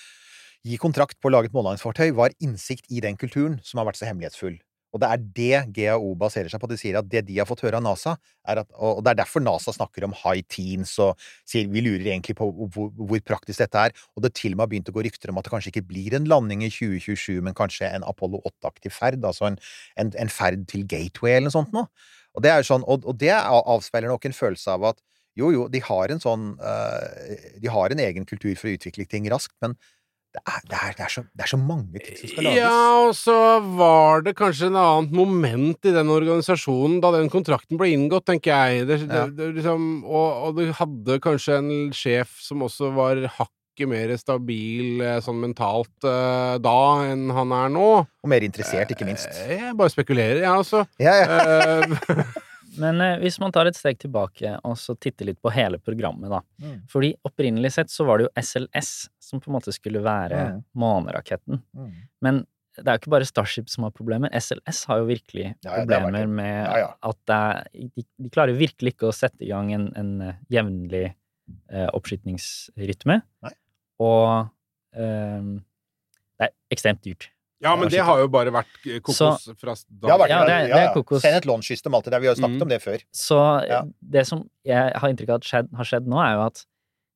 [0.64, 4.00] gi kontrakt på å lage et månelandingsfartøy, var innsikt i den kulturen som har vært
[4.00, 4.56] så hemmelighetsfull.
[4.94, 6.70] Og det er det GAO baserer seg på.
[6.70, 8.14] De sier at det de har fått høre av NASA,
[8.46, 11.18] er at Og det er derfor NASA snakker om high teens og
[11.48, 13.96] sier vi lurer egentlig på hvor, hvor praktisk dette er.
[14.14, 15.86] Og det til og med har begynt å gå rykter om at det kanskje ikke
[15.90, 19.58] blir en landing i 2027, men kanskje en Apollo 8-aktig ferd, altså en,
[20.00, 21.90] en, en ferd til Gateway eller noe sånt noe.
[22.34, 25.02] Og det er sånn, og, og det avspeiler nok en følelse av at
[25.38, 29.06] jo, jo, de har en sånn øh, De har en egen kultur for å utvikle
[29.10, 29.74] ting raskt, men
[30.34, 32.58] det er, det, er, det, er så, det er så mange ting som skal lages.
[32.58, 33.36] Ja, og så
[33.78, 38.50] var det kanskje en annet moment i den organisasjonen da den kontrakten ble inngått, tenker
[38.50, 38.88] jeg.
[39.06, 39.28] Ja.
[39.30, 45.20] liksom, og, og du hadde kanskje en sjef som også var hakket mer stabil eh,
[45.22, 46.74] sånn mentalt eh, da
[47.12, 47.86] enn han er nå.
[48.02, 49.30] Og mer interessert, ikke minst.
[49.46, 50.82] Eh, Jeg bare spekulerer, jeg, altså.
[51.02, 52.26] Ja, ja.
[52.80, 56.30] Men eh, hvis man tar et steg tilbake og så titter litt på hele programmet,
[56.32, 56.40] da.
[56.62, 56.80] Mm.
[56.90, 58.90] Fordi opprinnelig sett så var det jo SLS
[59.22, 60.64] som på en måte skulle være Mm.
[60.76, 61.62] måneraketten.
[61.76, 61.92] Mm.
[62.22, 62.40] Men
[62.76, 64.32] det er jo ikke bare Starship som har problemer.
[64.34, 68.94] SLS har jo virkelig Ja, ja, problemer med Ja, at er, de, de klarer virkelig
[68.96, 71.04] ikke å sette i gang en, en eh, jevnlig
[71.70, 73.20] eh, oppskytningsrytme.
[73.46, 73.52] Nei.
[74.02, 74.50] Og
[74.96, 75.46] eh,
[76.34, 77.28] det er ekstremt dyrt.
[77.60, 80.66] Ja, men det har jo bare vært kokos kokos fra s- ja, Ja, det er-
[80.68, 81.20] det er kokos.
[81.22, 82.20] Send et lånsystem, system, alt det der.
[82.20, 82.62] Vi har jo snakket Mm.
[82.62, 83.04] om det før.
[83.12, 83.82] Så Ja.
[84.02, 86.66] det som jeg har inntrykk av at skjedd, har skjedd nå, er jo at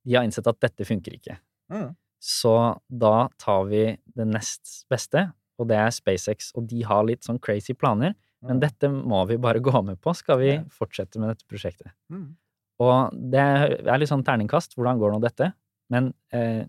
[0.07, 1.39] de har innsett at dette funker ikke.
[1.71, 1.97] Mm.
[2.21, 7.21] Så da tar vi det nest beste, og det er SpaceX, og de har litt
[7.23, 8.61] sånn crazy planer, men Mm.
[8.61, 10.63] dette må vi bare gå med på, skal vi Ja.
[10.71, 11.91] fortsette med dette prosjektet.
[12.11, 12.37] Mm.
[12.81, 13.39] Og det
[13.87, 15.53] er litt sånn terningkast, hvordan går nå dette?
[15.91, 16.65] Men eh,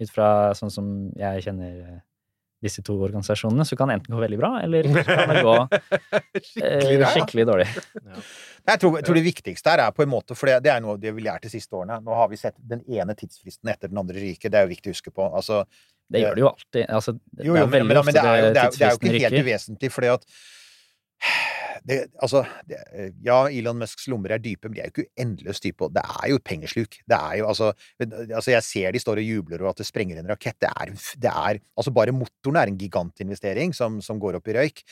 [0.00, 2.00] ut fra sånn som jeg kjenner eh,
[2.66, 5.56] disse to organisasjonene, så kan det enten gå veldig bra, eller så kan det gå
[6.36, 7.68] Skikkelig eh, skikkelig dårlig.
[8.66, 10.80] Jeg tror, jeg tror det viktigste her er på en måte, for det, det er
[10.82, 12.00] noe det vi lært de siste årene.
[12.02, 14.50] Nå har vi sett den ene tidsfristen etter den andre ryker.
[14.50, 15.28] Det er jo viktig å huske på.
[15.38, 15.60] Altså,
[16.10, 16.84] Det gjør det jo alltid.
[16.98, 18.78] Altså, det jo, jo, men, veldig men, ofte men det, er jo, det, er, jo-
[18.80, 20.26] det er jo ikke helt uvesentlig, uvesentlig, fordi at
[21.86, 22.78] det, altså, det,
[23.24, 25.88] ja, Elon Musks lommer er dype, men de er jo ikke endeløst dype.
[25.94, 26.98] Det er jo pengesluk.
[27.06, 30.18] Det er jo, altså, altså Jeg ser de står og jubler over at det sprenger
[30.20, 30.58] en rakett.
[30.62, 34.56] Det er, det er altså Bare motoren er en gigantinvestering som, som går opp i
[34.58, 34.82] røyk.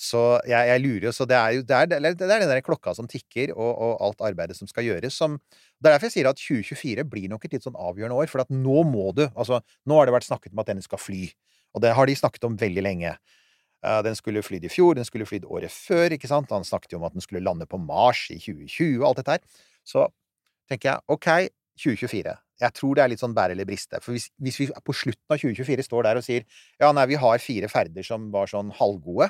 [0.00, 2.96] Så jeg, jeg lurer så det er jo det er, det er den der klokka
[2.96, 5.38] som tikker, og, og alt arbeidet som skal gjøres, som
[5.78, 8.42] Det er derfor jeg sier at 2024 blir nok et litt sånn avgjørende år, for
[8.42, 11.28] at nå må du Altså, nå har det vært snakket om at den skal fly,
[11.74, 13.14] og det har de snakket om veldig lenge.
[13.84, 16.52] Eh, Den skulle flydd i fjor, den skulle flydd året før, ikke sant?
[16.54, 19.36] Han snakket jo om at den skulle lande på Mars i 2020 og alt dette
[19.36, 19.62] her.
[19.84, 20.06] Så
[20.70, 21.30] tenker jeg ok,
[21.80, 22.36] 2024.
[22.62, 23.98] Jeg tror det er litt sånn bære eller briste.
[24.00, 26.44] For hvis, hvis vi på slutten av 2024 står der og sier
[26.80, 29.28] ja, nei, vi har fire ferder som var sånn halvgode,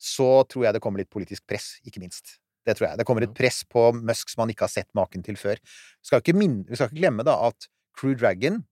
[0.00, 2.38] så tror jeg det kommer litt politisk press, ikke minst.
[2.64, 3.00] Det tror jeg.
[3.00, 5.60] Det kommer et press på Musk som han ikke har sett maken til før.
[5.60, 8.62] Vi skal ikke, minne, vi skal ikke glemme da at Crew Dragon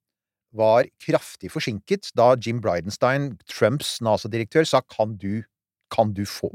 [0.59, 5.45] var kraftig forsinket da Jim Bridenstine, Trumps NASA-direktør, sa kan du,
[5.95, 6.51] kan du få,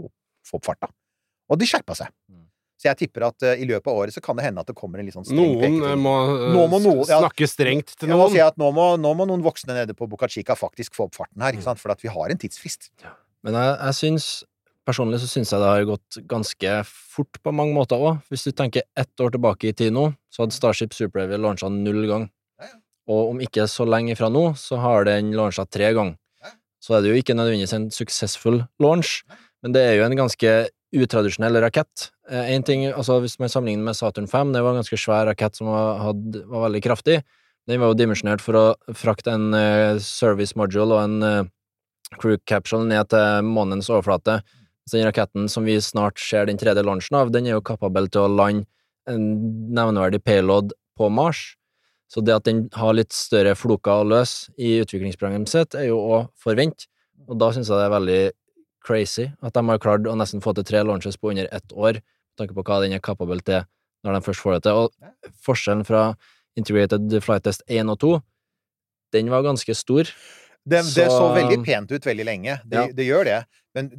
[0.48, 0.92] få opp farta?
[1.52, 2.12] Og de skjerpa seg.
[2.32, 2.46] Mm.
[2.84, 4.76] Så jeg tipper at uh, i løpet av året så kan det hende at det
[4.76, 7.22] kommer en litt sånn streng Noen eh, må, uh, Nå må noen- ja.
[7.24, 8.32] snakke strengt til noen.
[8.34, 11.16] si at nå må, nå må noen voksne nede på Boca Chica faktisk få opp
[11.16, 11.62] farten her, Mm.
[11.62, 11.80] ikke sant?
[11.80, 12.90] for at vi har en tidsfrist.
[13.44, 14.32] Men jeg, jeg syns
[14.84, 18.18] Personlig så syns jeg det har gått ganske fort på mange måter òg.
[18.28, 21.70] Hvis du tenker ett år tilbake i tid nå, så hadde Starship Super Heavy launcha
[21.72, 22.26] null gang.
[23.12, 26.16] Og om ikke så lenge ifra nå, så har den launcha tre ganger.
[26.84, 29.22] Så er det jo ikke nødvendigvis en successful launch,
[29.64, 30.56] men det er jo en ganske
[30.94, 32.10] utradisjonell rakett.
[32.30, 35.56] En ting, altså Hvis man sammenligner med Saturn 5, det var en ganske svær rakett
[35.56, 37.22] som var, hadde, var veldig kraftig.
[37.68, 41.48] Den var jo dimensjonert for å frakte en uh, service module og en uh,
[42.20, 44.42] crew capsule ned til månens overflate.
[44.84, 48.10] Så den raketten som vi snart ser den tredje launchen av, den er jo kapabel
[48.12, 48.68] til å lande
[49.08, 49.24] en
[49.72, 51.54] nevneverdig payload på Mars.
[52.14, 55.98] Så det at den har litt større floker å løse i utviklingsprogrammet sitt, er jo
[55.98, 56.86] å forvente.
[57.26, 58.22] Og da syns jeg det er veldig
[58.86, 61.98] crazy at de har klart å nesten få til tre launches på under ett år,
[62.04, 63.64] med tanke på hva den er kapabel til
[64.04, 64.84] når de først får det til.
[64.84, 66.06] Og forskjellen fra
[66.60, 68.14] Integrated Flight Test 1 og 2,
[69.16, 70.10] den var ganske stor.
[70.64, 72.62] Det, det så Så- veldig pent ut veldig lenge.
[72.64, 72.88] Det, Ja.
[72.88, 73.46] det gjør det.
[73.76, 73.90] Men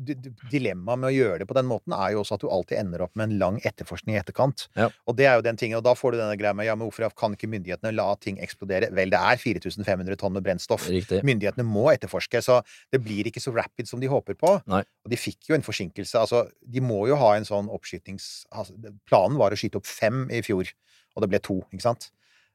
[0.52, 3.02] dilemmaet med å gjøre det på den måten er jo også at du alltid ender
[3.02, 4.68] opp med en lang etterforskning i etterkant.
[4.78, 4.88] Ja.
[5.08, 6.86] Og det er jo den tingen, og da får du denne greia med ja, men
[6.88, 8.92] hvorfor kan ikke myndighetene la ting eksplodere?
[8.94, 10.86] Vel, det er 4500 tonn med brennstoff.
[10.88, 11.22] Riktig.
[11.26, 12.60] Myndighetene må etterforske, så
[12.94, 14.54] det blir ikke så rapid som de håper på.
[14.70, 14.84] Nei.
[15.04, 16.14] Og de fikk jo en forsinkelse.
[16.22, 18.46] Altså, de må jo ha en sånn oppskytings...
[18.54, 18.78] Altså,
[19.10, 20.70] planen var å skyte opp fem i fjor,
[21.16, 22.10] og det ble to, ikke sant?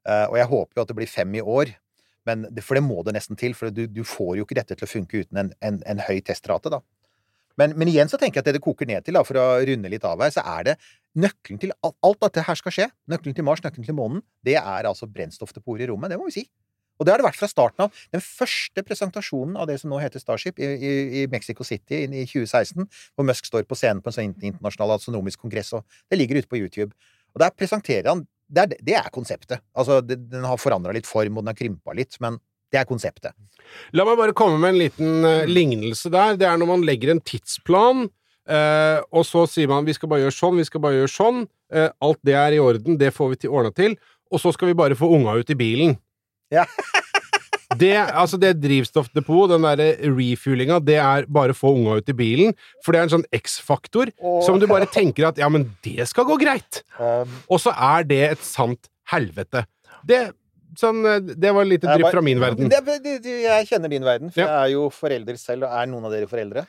[0.08, 1.76] Eh, og jeg håper jo at det blir fem i år.
[2.28, 4.88] Men for det må det nesten til, for du, du får jo ikke dette til
[4.88, 6.82] å funke uten en, en, en høy testrate, da.
[7.60, 9.48] Men, men igjen så tenker jeg at det det koker ned til, da, for å
[9.68, 10.78] runde litt av her, så er det
[11.20, 12.88] nøkkelen til alt dette her skal skje.
[13.12, 16.14] Nøkkelen til Mars, nøkkelen til månen, det er altså brennstoffdepoter i rommet.
[16.14, 16.46] Det må vi si.
[17.00, 18.00] Og det har det vært fra starten av.
[18.12, 22.26] Den første presentasjonen av det som nå heter Starship, i, i, i Mexico City i
[22.28, 26.42] 2016, hvor Musk står på scenen på en sånn internasjonal astronomisk kongress, og det ligger
[26.42, 26.92] ute på YouTube.
[27.36, 29.62] Og der presenterer han Det er, det er konseptet.
[29.78, 32.40] Altså, det, den har forandra litt form, og den har krympa litt, men
[32.74, 33.34] det er konseptet.
[33.98, 36.38] La meg bare komme med en liten uh, lignelse der.
[36.40, 38.08] Det er når man legger en tidsplan,
[38.50, 41.44] uh, og så sier man vi skal bare gjøre sånn, vi skal bare gjøre sånn.
[41.74, 43.98] Uh, alt det er i orden, det får vi til ordna til.
[44.30, 45.98] Og så skal vi bare få unga ut i bilen.
[46.54, 46.66] Ja.
[47.78, 52.56] Det, altså det drivstoffdepot, den derre refuelinga, det er bare få unga ut i bilen.
[52.82, 54.10] For det er en sånn X-faktor
[54.46, 56.82] som du bare tenker at ja, men det skal gå greit.
[56.98, 59.68] Um, Og så er det et sant helvete.
[60.10, 60.20] Det,
[60.82, 62.74] sånn, eh, det var et lite drypp fra min verden.
[62.74, 66.30] jeg kjenner din verden, for jeg er jo forelder selv, og er noen av dere
[66.32, 66.66] foreldre?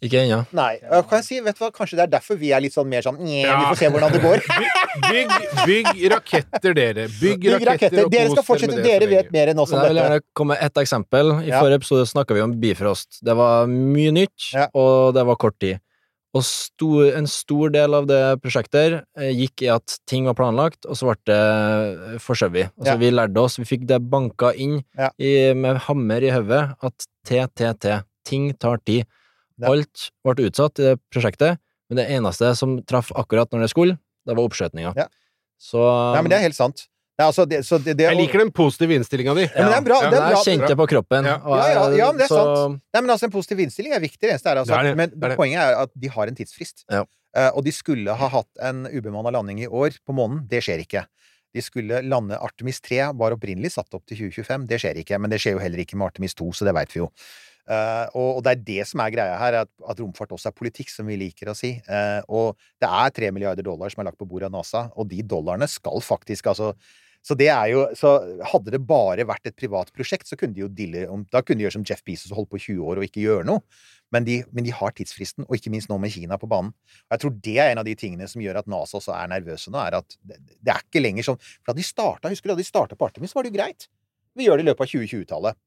[0.00, 0.44] Ikke ennå.
[0.54, 0.78] Nei.
[1.08, 3.02] Kan jeg si, vet du hva, Kanskje det er derfor vi er litt sånn mer
[3.02, 3.56] sånn "Nje, Ja.
[3.58, 4.38] Vi får se hvordan det går.
[5.08, 5.32] Bygg,
[5.66, 7.08] bygg raketter, dere.
[7.08, 7.72] Bygg, Bygg raketter.
[7.72, 8.08] raketter.
[8.10, 8.74] Dere skal fortsette.
[8.74, 10.08] med det Dere vet mer enn oss om Jeg vil dette.
[10.08, 11.32] gjerne komme med ett eksempel.
[11.42, 11.60] I Ja.
[11.60, 13.18] forrige episode snakka vi om Bifrost.
[13.24, 14.68] Det var mye nytt, Ja.
[14.74, 15.80] og det var kort tid.
[16.34, 20.84] Og stor, en stor del av det prosjektet eh, gikk i at ting var planlagt,
[20.86, 22.70] og så ble det eh, forskjøvet.
[22.78, 22.96] Altså, Ja.
[22.96, 25.10] Vi lærte oss, vi fikk det banka inn Ja.
[25.18, 29.06] i, med hammer i hodet, at TTT, ting tar tid.
[29.58, 29.72] Ja.
[29.72, 31.58] Alt ble utsatt i det prosjektet,
[31.90, 34.94] men det eneste som traff akkurat når det skulle, det var oppskjøtninga.
[34.96, 35.08] Ja.
[35.58, 35.82] Så
[36.14, 36.86] Nei, men det er helt sant.
[37.18, 39.48] Det er altså, det, så det, det, Jeg liker den positive innstillinga di.
[39.48, 39.96] Ja, men det er bra.
[40.04, 40.10] Ja.
[40.12, 40.36] Det er bra.
[40.36, 41.26] jeg kjente det på kroppen.
[41.26, 41.32] Ja.
[41.42, 42.82] og Ja, ja, ja, men det er så- sant.
[42.94, 44.20] Nei, men altså, En positiv innstilling er viktig.
[44.22, 44.96] Det er altså, Det er det.
[45.00, 45.38] Men Det er det.
[45.40, 46.84] poenget er at de har en tidsfrist.
[46.88, 47.02] Ja.
[47.34, 50.46] Eh, og de skulle ha hatt en ubemanna landing i år på månen.
[50.46, 51.06] Det skjer ikke.
[51.54, 54.68] De skulle lande Artemis 3, var opprinnelig satt opp til 2025.
[54.68, 55.18] Det skjer ikke.
[55.18, 57.10] Men det skjer jo heller ikke med Artemis 2, så det veit vi jo.
[57.68, 61.08] Eh, og, det er det som er greia her, at, romfart også er politikk, som
[61.10, 61.74] vi liker å si.
[61.84, 65.10] Eh, og det er tre milliarder dollar som er lagt på bordet av NASA, og
[65.10, 66.72] de dollarene skal faktisk altså
[67.28, 67.34] så
[67.68, 68.10] jo, så
[68.46, 71.58] Hadde det bare vært et privat prosjekt, så kunne de jo dille om, Da kunne
[71.58, 73.60] de gjøre som Jeff Bezos og holde på i 20 år og ikke gjøre noe.
[74.14, 76.70] Men de, men de har tidsfristen, og ikke minst nå med Kina på banen.
[77.10, 79.28] Og jeg tror det er en av de tingene som gjør at NASA også er
[79.34, 82.48] nervøse nå, er at det, det er ikke lenger sånn For da de starta, husker
[82.48, 83.90] du da de starta på Artemis, var det jo greit.
[84.38, 85.60] Vi gjør det i løpet av 2020-tallet.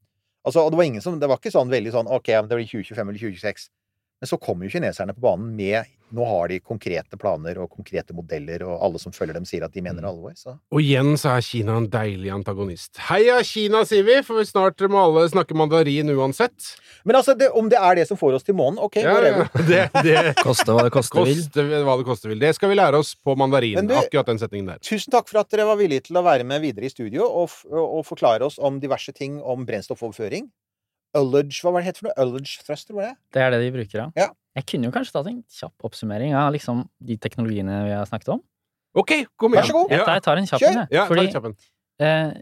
[0.45, 2.69] Altså, og det var ingen som Det var ikke sånn veldig sånn OK, det blir
[2.69, 3.67] 2025 eller 2026.
[4.21, 8.11] Men så kommer jo kineserne på banen med Nå har de konkrete planer og konkrete
[8.11, 10.33] modeller, og alle som følger dem, sier at de mener alvor.
[10.35, 12.99] Så Og igjen så er Kina en deilig antagonist.
[13.07, 16.73] Heia Kina, sier vi, for snart må alle snakke mandarin uansett.
[17.07, 19.47] Men altså, det, om det er det som får oss til månen, OK, Ja, whatever.
[19.55, 21.39] ja, det, det Koste hva det koste vil.
[21.47, 22.43] koste hva det koste vil.
[22.43, 24.83] Det skal vi lære oss på mandarin, du- akkurat den setningen der.
[24.83, 27.55] Tusen takk for at dere var villige til å være med videre i studio og,
[27.71, 30.51] og, og forklare oss om diverse ting om brennstoffoverføring.
[31.17, 32.15] Ullage, hva var det het for noe?
[32.23, 33.15] Ullage thruster, var det?
[33.35, 34.07] Det er det de bruker, ja.
[34.19, 34.29] Ja.
[34.57, 38.33] Jeg kunne jo kanskje tatt en kjapp oppsummering av liksom de teknologiene vi har snakket
[38.35, 38.41] om.
[38.99, 39.63] Ok, kom igjen.
[39.63, 39.93] Vær så god.
[39.93, 40.91] Jeg tar, jeg tar en kjapp en, jeg.
[40.97, 41.47] Ja, Fordi en kjapp
[42.03, 42.33] eh,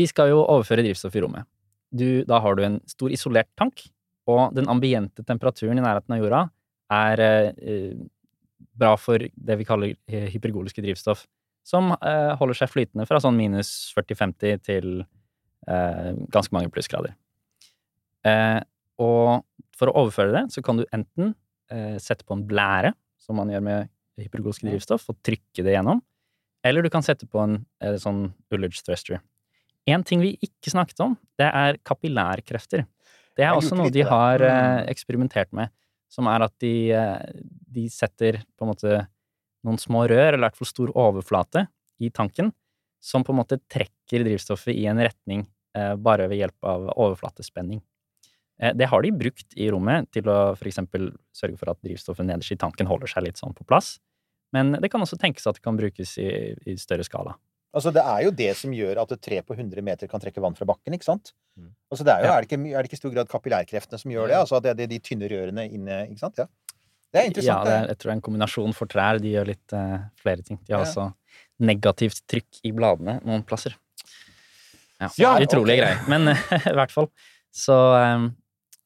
[0.00, 1.48] vi skal jo overføre drivstoff i rommet.
[1.90, 3.86] Du, da har du en stor isolert tank,
[4.30, 6.42] og den ambiente temperaturen i nærheten av jorda
[6.94, 7.96] er eh,
[8.80, 9.96] bra for det vi kaller
[10.32, 11.24] hypergoliske drivstoff,
[11.66, 17.16] som eh, holder seg flytende fra sånn minus 40-50 til eh, ganske mange plussgrader.
[18.26, 18.60] Eh,
[19.00, 19.44] og
[19.76, 21.34] for å overføre det, så kan du enten
[21.72, 23.90] eh, sette på en blære, som man gjør med
[24.20, 26.02] hypergolske drivstoff, og trykke det gjennom,
[26.66, 29.22] eller du kan sette på en eh, sånn Ullage thruster.
[29.88, 32.84] En ting vi ikke snakket om, det er kapillærkrefter.
[33.38, 34.90] Det er også noe de har eh, Mm.
[34.92, 35.70] eksperimentert med,
[36.10, 39.06] som er at de, eh, de setter på en måte
[39.64, 41.66] noen små rør, eller i hvert fall stor overflate,
[42.00, 42.52] i tanken,
[43.00, 45.46] som på en måte trekker drivstoffet i en retning
[45.76, 47.80] eh, bare ved hjelp av overflatespenning.
[48.60, 52.26] Eh, det har de brukt i rommet til å for eksempel sørge for at drivstoffet
[52.28, 53.98] nederst i tanken holder seg litt sånn på plass.
[54.52, 56.28] Men det kan også tenkes at det kan brukes i,
[56.66, 57.36] i større skala.
[57.70, 60.42] Altså, det er jo det som gjør at et tre på 100 meter kan trekke
[60.42, 61.30] vann fra bakken, ikke sant?
[61.54, 61.68] Mm.
[61.92, 62.32] Altså, det er jo, Ja.
[62.34, 64.36] er, det ikke, er det ikke i stor grad kapillærkreftene som gjør det?
[64.40, 66.40] Altså, at det er de tynne rørene inne, ikke sant?
[66.42, 66.48] Ja.
[67.10, 67.64] Det er Ja, interessant.
[67.68, 69.20] det er, jeg tror det er en kombinasjon for trær.
[69.22, 70.58] De gjør litt uh, flere ting.
[70.66, 70.88] De har Ja.
[70.90, 71.06] også
[71.62, 73.76] negativt trykk i bladene noen plasser.
[75.00, 75.94] Ja, Ja, Utrolige okay.
[75.94, 76.08] greier.
[76.10, 76.34] Men
[76.72, 77.06] i hvert fall
[77.54, 78.28] så eh,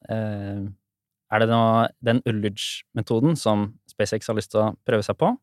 [0.09, 5.33] er det noe, den Ullage-metoden som SpaceX har lyst til å prøve seg på.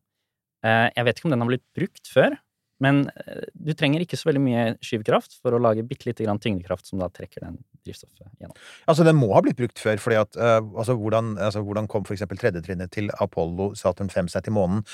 [0.63, 2.35] Eh, jeg vet ikke om den har blitt brukt før,
[2.83, 6.39] men eh, du trenger ikke så veldig mye skyvekraft for å lage bitte lite grann
[6.41, 8.55] tyngdekraft som da trekker den drivstoffet gjennom.
[8.87, 12.07] Altså, den må ha blitt brukt før, fordi at eh, altså, hvordan, altså, hvordan kom
[12.07, 14.85] for eksempel tredjetrinnet til Apollo Saturn 5 seg til månen,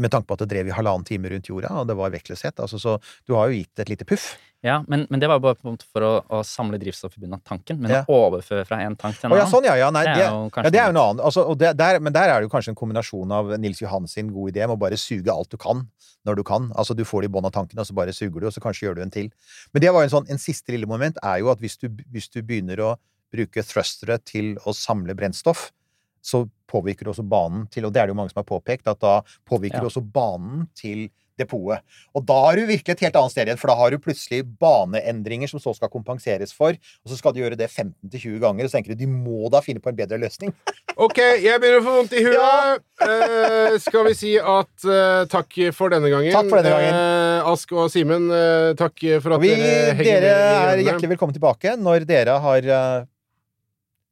[0.00, 2.64] med tanke på at det drev i halvannen time rundt jorda, og det var vektløshet?
[2.64, 2.98] Altså, så
[3.28, 4.32] du har jo gitt et lite puff.
[4.66, 7.38] Ja, men, men det var bare på en måte for å, å samle drivstoff bunnen
[7.46, 7.78] tanken.
[7.78, 8.00] Men Ja.
[8.10, 9.76] å overføre fra en tank til en annen, sånn, ja.
[9.78, 11.22] ja nei, det det, er jo ja, det er jo noe annet.
[11.28, 14.08] Altså, og det, der, men der er det jo kanskje en kombinasjon av Nils Johan
[14.10, 15.84] sin gode idé med å bare suge alt du kan,
[16.26, 16.66] når du kan.
[16.74, 18.64] Altså, du får det i bånn av tanken, og så bare suger du, og så
[18.64, 19.30] kanskje gjør du en til.
[19.72, 21.86] Men det var jo en sånn, en siste lille moment er jo at hvis du,
[22.10, 22.96] hvis du begynner å
[23.30, 25.68] bruke thrustere til å samle brennstoff,
[26.24, 28.90] så påvirker det også banen til, og det er det jo mange som har påpekt,
[28.90, 29.86] at da påvirker Ja.
[29.86, 31.06] du også banen til
[31.38, 31.84] depotet.
[32.16, 34.42] Og da har du virkelig et helt annet sted igjen, for da har du plutselig
[34.60, 38.70] baneendringer som så skal kompenseres for, og så skal du gjøre det 15-20 ganger, og
[38.72, 40.54] så tenker du de må da finne på en bedre løsning.
[40.98, 42.80] Ok, jeg begynner å få vondt i huet.
[43.06, 46.32] Eh, skal vi si at eh, takk for denne gangen.
[46.34, 46.96] Takk for denne gangen.
[46.98, 50.82] Eh, Ask og Simen, eh, takk for at vi, dere henger dere med Dere er
[50.88, 53.06] hjertelig velkommen tilbake når dere har eh,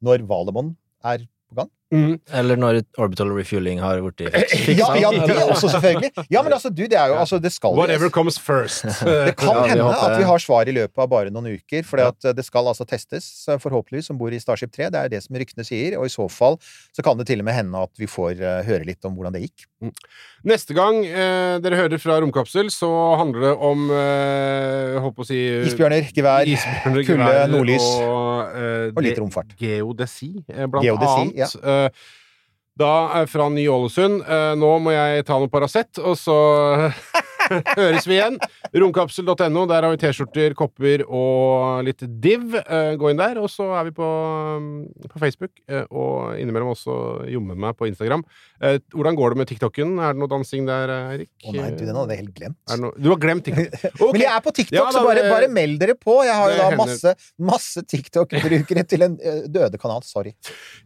[0.06, 1.72] Når Valemon er på gang.
[1.94, 2.16] Mm.
[2.34, 4.72] Eller når orbital refueling har blitt fiksa.
[4.80, 6.10] Ja, ja, det også, selvfølgelig.
[6.34, 8.82] Ja, men altså, du, det er jo altså, Det skal Whatever comes first.
[9.06, 11.86] Det kan Ja, hende håper- at vi har svar i løpet av bare noen uker,
[11.86, 14.90] for det skal altså testes, eh, forhåpentligvis, som bor i Starship 3.
[14.90, 16.58] Det er det som ryktene sier, og i så fall
[16.96, 19.36] så kan det til og med hende at vi får eh, høre litt om hvordan
[19.38, 19.68] det gikk.
[20.46, 25.28] Neste gang eh, dere hører fra Romkapsel, så handler det om eh, Holdt på å
[25.28, 29.54] si Isbjørner, gevær, isbjørner, kulde, gevær nordlys og, eh, og litt romfart.
[29.60, 31.56] Geodesi, eh, blant Geodesi, annet.
[31.62, 31.75] Eh,
[32.76, 34.20] da er fra Ny-Ålesund.
[34.20, 36.36] Eh, nå må jeg ta noe Paracet, og så
[37.78, 38.38] høres vi igjen.
[38.76, 39.64] Romkapsel.no.
[39.70, 42.56] Der har vi T-skjorter, kopper og litt div.
[42.60, 43.40] Eh, gå inn der.
[43.42, 44.08] Og så er vi på,
[44.62, 46.96] mm, på Facebook, eh, og innimellom også
[47.32, 48.24] jomme meg på Instagram.
[48.60, 49.96] Eh, hvordan går det med TikToken?
[50.00, 51.30] Er det noe dansing der, Eirik?
[51.44, 52.58] Å nei, du, den hadde jeg helt glemt.
[52.82, 52.94] Noe?
[52.96, 53.76] Du har glemt TikTok?
[53.96, 54.12] Okay.
[54.12, 56.18] Men jeg er på TikTok, Ja, da, så bare, bare meld dere på.
[56.26, 57.14] Jeg har jo da masse,
[57.52, 59.18] masse TikTok-brukere til en
[59.52, 60.02] døde kanal.
[60.06, 60.34] Sorry.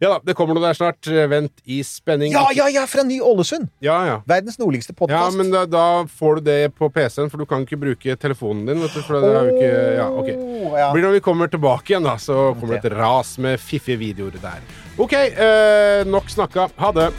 [0.01, 1.07] Ja da, det kommer noe der snart.
[1.31, 2.33] Vent i spenning.
[2.35, 2.87] Ja, ja, ja!
[2.91, 3.69] Fra Ny-Ålesund!
[3.83, 4.17] ja, ja.
[4.27, 7.79] Verdens nordligste Ja, men da, da får du det på PC-en, for du kan ikke
[7.81, 8.81] bruke telefonen din.
[8.83, 10.29] Vet du, for det er jo ikke Ja, ok.
[10.77, 10.89] ja.
[10.93, 14.37] Blir når vi kommer tilbake igjen, da, så kommer det et ras med fiffige videoer
[14.41, 14.61] der.
[15.01, 16.69] OK, eh, nok snakka.
[16.77, 17.09] Ha det.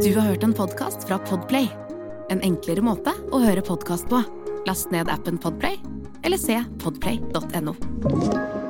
[0.00, 1.68] Du har hørt en podkast fra Podplay.
[2.30, 4.22] En enklere måte å høre podkast på.
[4.68, 5.76] Last ned appen Podplay,
[6.24, 8.69] eller se podplay.no.